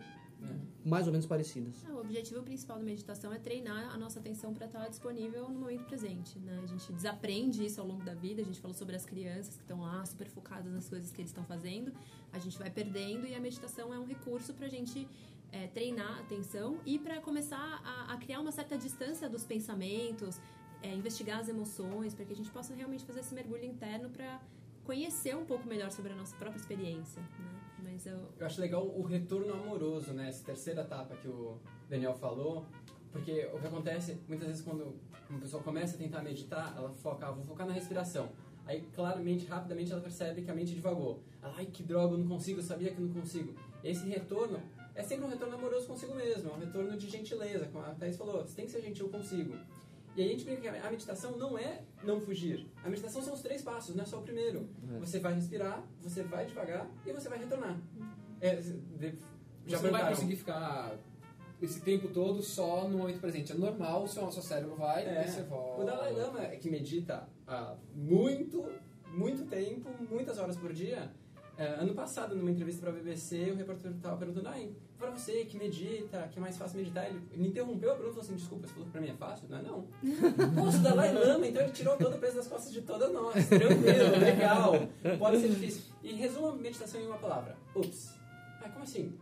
[0.85, 1.83] mais ou menos parecidas.
[1.89, 5.85] o objetivo principal da meditação é treinar a nossa atenção para estar disponível no momento
[5.85, 6.37] presente.
[6.39, 6.59] Né?
[6.61, 8.41] A gente desaprende isso ao longo da vida.
[8.41, 11.29] A gente falou sobre as crianças que estão lá super focadas nas coisas que eles
[11.29, 11.93] estão fazendo.
[12.31, 15.07] A gente vai perdendo e a meditação é um recurso para a gente
[15.51, 20.41] é, treinar a atenção e para começar a, a, criar uma certa distância dos pensamentos,
[20.81, 24.41] é, investigar as emoções, para que a gente possa realmente fazer esse mergulho interno para
[24.83, 27.21] conhecer um pouco melhor sobre a nossa própria experiência.
[27.21, 27.62] Né?
[27.93, 28.17] Mas eu...
[28.39, 30.29] eu acho legal o retorno amoroso, né?
[30.29, 32.65] Essa terceira etapa que o Daniel falou.
[33.11, 34.95] Porque o que acontece, muitas vezes, quando
[35.29, 38.31] uma pessoa começa a tentar meditar, ela foca, ah, vou focar na respiração.
[38.65, 41.21] Aí, claramente, rapidamente, ela percebe que a mente divagou.
[41.39, 43.53] Ai, que droga, eu não consigo, eu sabia que eu não consigo.
[43.83, 44.59] Esse retorno
[44.95, 47.67] é sempre um retorno amoroso consigo mesmo, é um retorno de gentileza.
[47.67, 49.55] Como a Thais falou, você tem que ser gentil consigo.
[50.15, 52.67] E aí a gente brinca que a meditação não é não fugir.
[52.83, 54.69] A meditação são os três passos, não é só o primeiro.
[54.95, 54.99] É.
[54.99, 57.79] Você vai respirar, você vai devagar e você vai retornar.
[58.39, 59.15] É, de,
[59.65, 60.97] já você não vai conseguir ficar
[61.61, 63.51] esse tempo todo só no momento presente.
[63.51, 65.23] É normal, o seu, seu cérebro vai é.
[65.23, 65.81] e você volta.
[65.81, 68.65] O Dalai Lama, é que medita há muito,
[69.07, 71.22] muito tempo, muitas horas por dia, é,
[71.57, 74.57] ano passado, numa entrevista para a BBC, o repórter estava perguntando: ah,
[74.97, 78.15] para você que medita, que é mais fácil meditar, ele me interrompeu a pergunta e
[78.15, 79.47] falou assim: desculpa, você falou que para mim é fácil?
[79.49, 79.87] Não é não.
[80.55, 83.47] Poxa, o Dalai Lama, então ele tirou todo o peso das costas de todas nós.
[83.47, 84.73] Tranquilo, legal.
[85.19, 85.83] Pode ser difícil.
[86.01, 88.13] E resuma a meditação em uma palavra: ups.
[88.63, 89.13] Ah, como assim?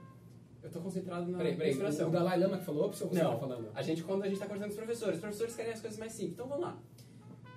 [0.61, 2.09] Eu estou concentrado na peraí, peraí, respiração.
[2.09, 3.69] O Dalai Lama que falou ups ou você está falando?
[3.73, 5.97] A gente, quando a gente está conversando com os professores, os professores querem as coisas
[5.99, 6.33] mais simples.
[6.33, 6.77] Então vamos lá.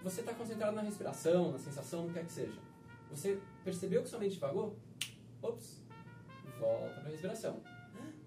[0.02, 2.73] Você está concentrado na respiração, na sensação, no que quer que seja.
[3.14, 4.76] Você percebeu que sua mente divagou?
[5.40, 5.80] Ops,
[6.58, 7.60] volta para a respiração.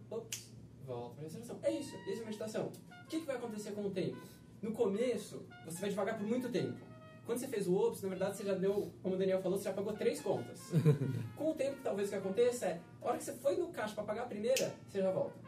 [0.09, 0.49] Ops,
[0.85, 1.59] volta para a respiração.
[1.61, 2.71] É isso, isso é meditação.
[3.03, 4.17] O que, que vai acontecer com o tempo?
[4.61, 6.77] No começo, você vai devagar por muito tempo.
[7.25, 9.65] Quando você fez o ops, na verdade você já deu, como o Daniel falou, você
[9.65, 10.71] já pagou três contas.
[11.35, 13.93] com o tempo, talvez o que aconteça é, a hora que você foi no caixa
[13.93, 15.46] para pagar a primeira, você já volta.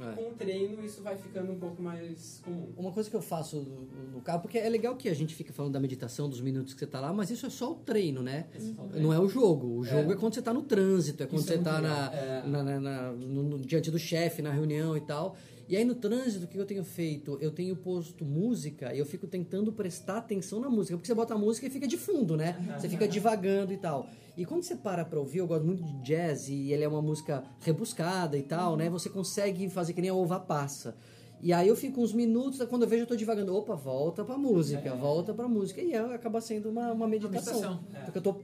[0.00, 0.14] É.
[0.14, 2.68] Com o treino, isso vai ficando um pouco mais comum.
[2.76, 3.66] Uma coisa que eu faço
[4.12, 6.78] no carro, porque é legal que a gente fica falando da meditação, dos minutos que
[6.78, 8.46] você está lá, mas isso é só o treino, né?
[8.54, 9.78] É Não é o jogo.
[9.78, 11.80] O jogo é, é quando você está no trânsito, é quando isso é você está
[11.80, 12.42] na, é.
[12.46, 15.36] na, na, na no, no, diante do chefe, na reunião e tal.
[15.68, 17.38] E aí no trânsito, o que eu tenho feito?
[17.40, 20.96] Eu tenho posto música e eu fico tentando prestar atenção na música.
[20.96, 22.56] Porque você bota a música e fica de fundo, né?
[22.76, 24.08] Você fica divagando e tal.
[24.36, 27.02] E quando você para pra ouvir, eu gosto muito de jazz e ele é uma
[27.02, 28.88] música rebuscada e tal, né?
[28.88, 30.96] Você consegue fazer que nem a ova passa.
[31.42, 34.36] E aí eu fico uns minutos, quando eu vejo eu tô divagando, opa, volta pra
[34.36, 34.96] música, é.
[34.96, 35.80] volta pra música.
[35.80, 37.58] E acaba sendo uma, uma meditação.
[37.58, 38.00] Uma meditação.
[38.00, 38.04] É.
[38.04, 38.36] Porque eu tô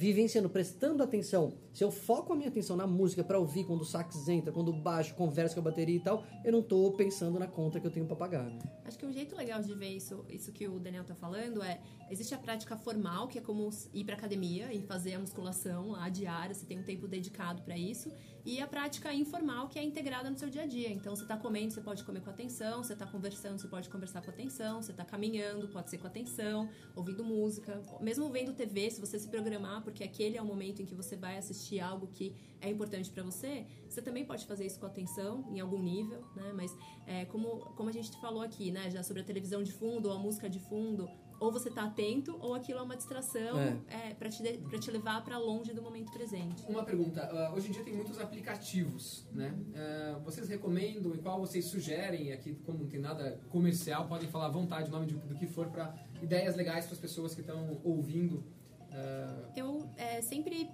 [0.00, 1.52] vivenciando, prestando atenção.
[1.74, 4.68] Se eu foco a minha atenção na música para ouvir quando o sax entra, quando
[4.68, 7.86] o baixo conversa com a bateria e tal, eu não tô pensando na conta que
[7.86, 8.44] eu tenho para pagar.
[8.44, 8.58] Né?
[8.82, 11.82] Acho que um jeito legal de ver isso, isso que o Daniel tá falando é,
[12.10, 16.08] existe a prática formal, que é como ir pra academia e fazer a musculação lá
[16.08, 18.10] diária, você tem um tempo dedicado para isso,
[18.44, 20.90] e a prática informal, que é integrada no seu dia a dia.
[20.90, 24.22] Então, você tá comendo, você pode comer com atenção, você tá conversando, você pode conversar
[24.22, 29.00] com atenção, você tá caminhando, pode ser com atenção, ouvindo música, mesmo vendo TV, se
[29.00, 32.34] você se programar, porque aquele é o momento em que você vai assistir algo que
[32.60, 36.52] é importante para você, você também pode fazer isso com atenção, em algum nível, né?
[36.54, 36.76] Mas
[37.06, 40.14] é, como, como a gente falou aqui, né, já sobre a televisão de fundo ou
[40.14, 41.08] a música de fundo,
[41.40, 44.10] ou você tá atento ou aquilo é uma distração é.
[44.10, 46.62] é para te, pra te levar para longe do momento presente.
[46.68, 49.52] Uma pergunta, uh, hoje em dia tem muitos aplicativos, né?
[49.74, 54.46] Uh, vocês recomendam e qual vocês sugerem aqui, como não tem nada comercial, podem falar
[54.46, 57.40] à vontade o nome de, do que for para ideias legais para as pessoas que
[57.40, 58.44] estão ouvindo.
[58.90, 59.50] Uh...
[59.56, 60.70] Eu é, sempre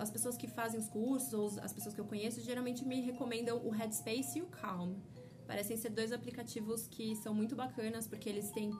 [0.00, 3.64] as pessoas que fazem os cursos ou as pessoas que eu conheço geralmente me recomendam
[3.64, 4.94] o Headspace e o Calm.
[5.46, 8.72] Parecem ser dois aplicativos que são muito bacanas porque eles têm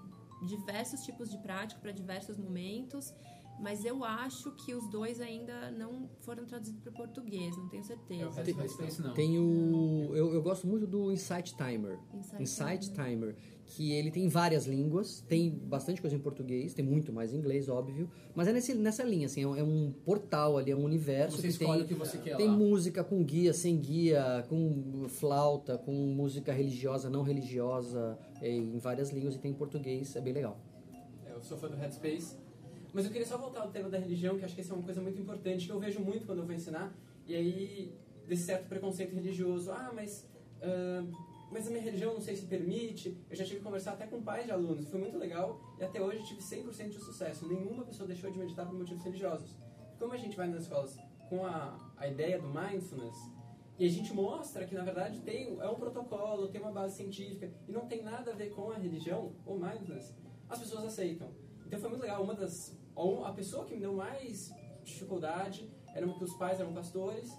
[0.47, 3.15] diversos tipos de prática para diversos momentos,
[3.63, 8.31] mas eu acho que os dois ainda não foram traduzidos para português, não tenho certeza.
[8.43, 9.15] Tem, não.
[9.15, 11.99] tem o eu, eu gosto muito do Insight Timer.
[12.13, 13.35] Insight, Insight Timer.
[13.35, 13.37] Timer
[13.75, 17.69] que ele tem várias línguas, tem bastante coisa em português, tem muito mais em inglês,
[17.69, 20.85] óbvio, mas é nesse, nessa linha, assim, é um, é um portal ali, é um
[20.85, 22.53] universo você que tem, o que você quer tem lá.
[22.57, 29.11] música com guia, sem guia, com flauta, com música religiosa, não religiosa, é, em várias
[29.11, 30.59] línguas e tem em português, é bem legal.
[31.25, 32.37] É, eu sou fã do Headspace,
[32.93, 34.85] mas eu queria só voltar ao tema da religião, que acho que essa é uma
[34.85, 36.95] coisa muito importante, que eu vejo muito quando eu vou ensinar,
[37.27, 37.95] e aí
[38.27, 40.27] desse certo preconceito religioso, ah, mas...
[40.59, 43.15] Uh, mas a minha religião não sei se permite.
[43.29, 46.01] Eu já tive que conversar até com pais de alunos, foi muito legal e até
[46.01, 47.47] hoje tive 100% de sucesso.
[47.47, 49.55] Nenhuma pessoa deixou de meditar por motivos religiosos.
[49.99, 50.97] Como a gente vai nas escolas
[51.29, 53.19] com a, a ideia do mindfulness
[53.79, 57.51] e a gente mostra que na verdade tem é um protocolo, tem uma base científica
[57.69, 60.15] e não tem nada a ver com a religião ou mindfulness,
[60.49, 61.29] as pessoas aceitam.
[61.67, 62.23] Então foi muito legal.
[62.23, 62.75] Uma das
[63.25, 64.53] a pessoa que me deu mais
[64.85, 67.33] dificuldade era uma que os pais eram pastores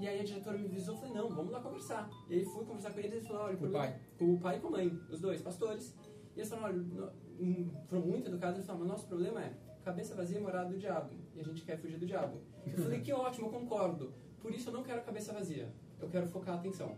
[0.00, 2.08] e aí a diretora me avisou, eu falei, não, vamos lá conversar.
[2.28, 4.00] E aí fui conversar com eles e eles falaram, olha, com o pai.
[4.18, 5.94] Com o pai e com a mãe, os dois, pastores.
[6.34, 9.52] E eles falaram, olha, hum, foram muito educados, eles falaram, mas nosso problema é
[9.84, 11.10] cabeça vazia é morada do diabo.
[11.34, 12.40] E a gente quer fugir do diabo.
[12.66, 14.12] Eu falei, que ótimo, eu concordo.
[14.40, 15.70] Por isso eu não quero cabeça vazia.
[16.00, 16.96] Eu quero focar a atenção.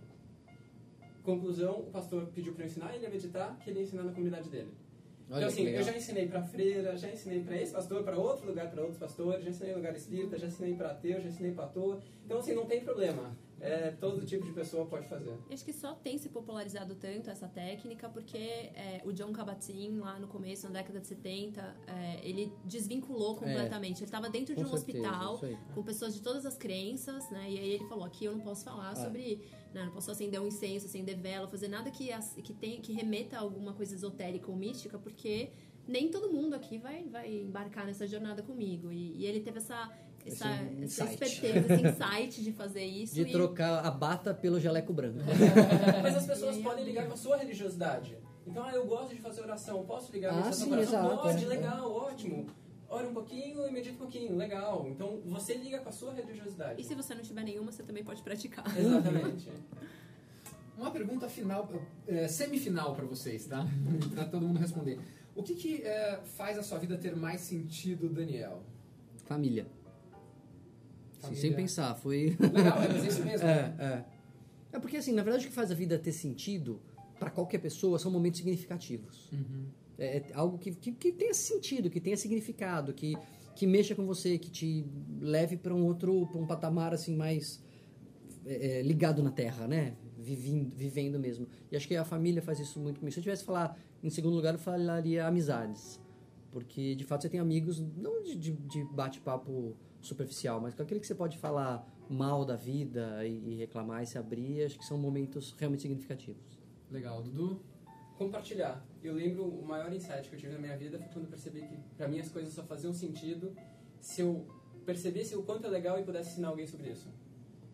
[1.24, 4.12] Conclusão, o pastor pediu para eu ensinar ele a meditar, que ele ia ensinar na
[4.12, 4.72] comunidade dele.
[5.32, 8.46] Olha então, assim, eu já ensinei para freira, já ensinei para esse pastor, para outro
[8.46, 11.52] lugar, para outros pastores, já ensinei em lugar espírita, já ensinei para ateu, já ensinei
[11.52, 12.02] para toa.
[12.26, 15.38] Então, assim, não tem problema é, todo tipo de pessoa pode fazer.
[15.48, 20.18] Acho que só tem se popularizado tanto essa técnica porque é, o John Kabat-Zinn, lá
[20.18, 23.98] no começo, na década de 70, é, ele desvinculou completamente.
[23.98, 25.40] É, ele estava dentro de um certeza, hospital
[25.74, 27.48] com pessoas de todas as crenças, né?
[27.48, 28.96] E aí ele falou, aqui eu não posso falar é.
[28.96, 29.40] sobre...
[29.72, 32.10] Né, não posso acender um incenso, acender vela, fazer nada que,
[32.42, 35.50] que, tem, que remeta a alguma coisa esotérica ou mística, porque
[35.88, 38.92] nem todo mundo aqui vai, vai embarcar nessa jornada comigo.
[38.92, 39.90] E, e ele teve essa
[40.24, 40.48] essa,
[40.82, 43.14] essa esperteza, esse insight de fazer isso.
[43.14, 43.32] De e...
[43.32, 45.18] trocar a bata pelo jaleco branco.
[46.02, 48.16] Mas as pessoas podem ligar com a sua religiosidade.
[48.46, 51.46] Então, ah, eu gosto de fazer oração, posso ligar ah, sim, exato, Pode, é.
[51.46, 52.46] legal, ótimo.
[52.88, 54.86] Ora um pouquinho e medita um pouquinho, legal.
[54.86, 56.80] Então, você liga com a sua religiosidade.
[56.80, 58.64] E se você não tiver nenhuma, você também pode praticar.
[58.76, 59.48] Exatamente.
[60.76, 61.70] Uma pergunta final,
[62.06, 63.64] é, semifinal para vocês, tá?
[64.12, 64.98] para todo mundo responder.
[65.34, 68.62] O que, que é, faz a sua vida ter mais sentido, Daniel?
[69.24, 69.66] Família.
[71.34, 72.36] Sem pensar, foi.
[72.40, 73.46] Legal, é, mas é isso mesmo.
[73.48, 73.76] é, né?
[73.78, 74.22] é.
[74.76, 76.80] É porque, assim, na verdade, o que faz a vida ter sentido
[77.18, 79.30] para qualquer pessoa são momentos significativos.
[79.32, 79.66] Uhum.
[79.98, 83.14] É, é, algo que, que, que, tenha sentido, que tenha significado, que,
[83.54, 84.86] que mexa com você, que te
[85.20, 87.62] leve para um outro, para um patamar assim mais
[88.44, 89.94] é, é, ligado na Terra, né?
[90.18, 91.46] Vivendo, vivendo mesmo.
[91.70, 93.12] E acho que a família faz isso muito comigo.
[93.12, 96.00] Se eu tivesse que falar em segundo lugar, eu falaria amizades.
[96.50, 99.76] Porque, de fato, você tem amigos, não de, de, de bate-papo
[100.06, 104.06] superficial, mas com aquele que você pode falar mal da vida e, e reclamar e
[104.06, 106.60] se abrir, acho que são momentos realmente significativos.
[106.90, 107.22] Legal.
[107.22, 107.60] Dudu?
[108.18, 108.84] Compartilhar.
[109.02, 111.76] Eu lembro o maior insight que eu tive na minha vida foi quando percebi que
[111.96, 113.56] para mim as coisas só faziam sentido
[114.00, 114.46] se eu
[114.84, 117.08] percebesse o quanto é legal e pudesse ensinar alguém sobre isso.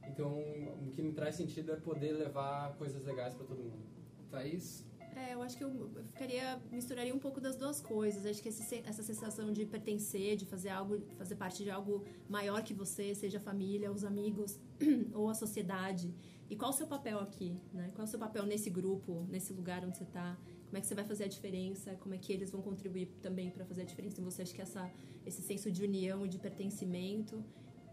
[0.07, 3.85] Então, o que me traz sentido é poder levar coisas legais para todo mundo.
[4.31, 4.88] Thaís?
[5.20, 8.24] É, eu acho que eu ficaria misturaria um pouco das duas coisas.
[8.24, 12.62] Acho que esse, essa sensação de pertencer, de fazer algo, fazer parte de algo maior
[12.62, 14.58] que você, seja a família, os amigos
[15.12, 16.14] ou a sociedade.
[16.48, 17.90] E qual o seu papel aqui, né?
[17.94, 20.38] Qual o seu papel nesse grupo, nesse lugar onde você está?
[20.68, 23.50] como é que você vai fazer a diferença, como é que eles vão contribuir também
[23.50, 24.42] para fazer a diferença em você.
[24.42, 24.90] Acho que essa,
[25.24, 27.42] esse senso de união e de pertencimento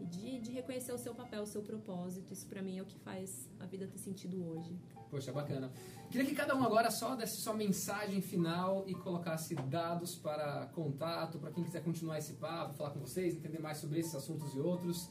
[0.00, 2.98] de, de reconhecer o seu papel, o seu propósito, isso para mim é o que
[2.98, 4.76] faz a vida ter sentido hoje.
[5.10, 5.70] Poxa, bacana.
[6.10, 11.38] Queria que cada um agora só desse sua mensagem final e colocasse dados para contato,
[11.38, 14.60] para quem quiser continuar esse papo, falar com vocês, entender mais sobre esses assuntos e
[14.60, 15.08] outros.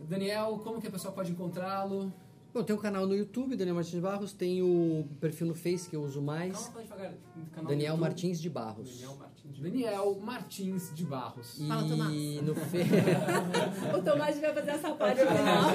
[0.00, 2.12] Daniel, como que a pessoa pode encontrá-lo?
[2.52, 5.90] Bom, tem o canal no YouTube, Daniel Martins de Barros, tem o perfil no Face
[5.90, 7.14] que eu uso mais, Calma, pode devagar.
[7.52, 7.96] Canal Daniel.
[7.98, 8.90] Martins de Barros.
[8.94, 9.35] Daniel Martins.
[9.58, 11.58] Daniel Martins de Barros.
[11.58, 12.42] E Fala, Tomás.
[12.42, 12.82] no Fe...
[13.96, 15.70] o Tomás vai fazer essa parte final.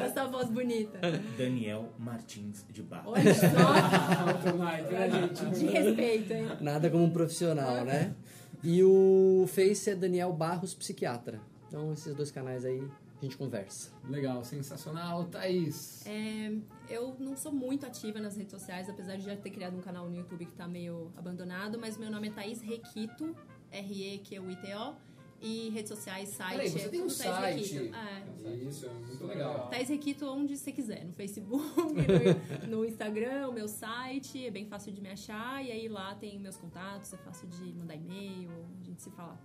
[0.00, 0.98] essa voz bonita.
[1.36, 3.12] Daniel Martins de Barros.
[3.12, 3.46] Olha só,
[5.50, 6.46] de respeito, hein?
[6.60, 8.14] Nada como um profissional, né?
[8.62, 11.40] E o Face é Daniel Barros Psiquiatra.
[11.68, 12.82] Então, esses dois canais aí,
[13.18, 13.92] a gente conversa.
[14.08, 15.24] Legal, sensacional.
[15.24, 16.04] Thaís.
[16.06, 16.52] É,
[16.88, 20.08] eu não sou muito ativa nas redes sociais, apesar de já ter criado um canal
[20.08, 23.34] no YouTube que tá meio abandonado, mas meu nome é Thaís Requito,
[23.70, 24.94] R-E-Q-U-I-T-O,
[25.40, 27.74] e redes sociais, site, Peraí, você é tem um Thaís site.
[27.74, 27.96] Requito.
[27.96, 28.54] É.
[28.54, 29.68] Isso, é muito legal.
[29.68, 31.64] Thaís Requito onde você quiser, no Facebook,
[32.66, 36.14] no, no Instagram, o meu site, é bem fácil de me achar, e aí lá
[36.14, 38.50] tem meus contatos, é fácil de mandar e-mail,
[38.80, 39.40] a gente se falar.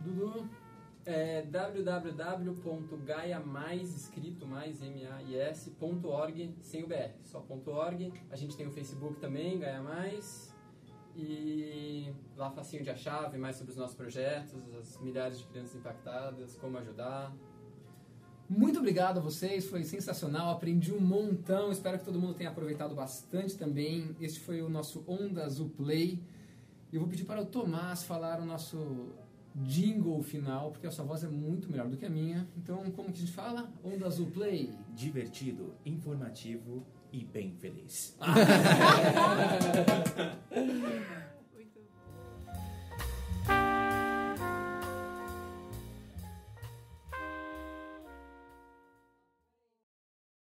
[0.00, 0.48] Dudu.
[1.06, 8.12] É www.gaia mais escrito mais m a i s.org sem o br, só .org.
[8.28, 10.52] A gente tem o Facebook também, Gaia mais.
[11.14, 16.56] E lá facinho de achar, mais sobre os nossos projetos, as milhares de crianças impactadas,
[16.56, 17.32] como ajudar.
[18.48, 22.94] Muito obrigado a vocês, foi sensacional, aprendi um montão, espero que todo mundo tenha aproveitado
[22.96, 24.14] bastante também.
[24.20, 26.20] Este foi o nosso Onda Azul Play.
[26.92, 29.12] Eu vou pedir para o Tomás falar o nosso
[29.64, 32.46] jingle final, porque a sua voz é muito melhor do que a minha.
[32.56, 33.72] Então, como que a gente fala?
[33.82, 34.72] Onda Azul Play.
[34.94, 38.16] Divertido, informativo e bem feliz.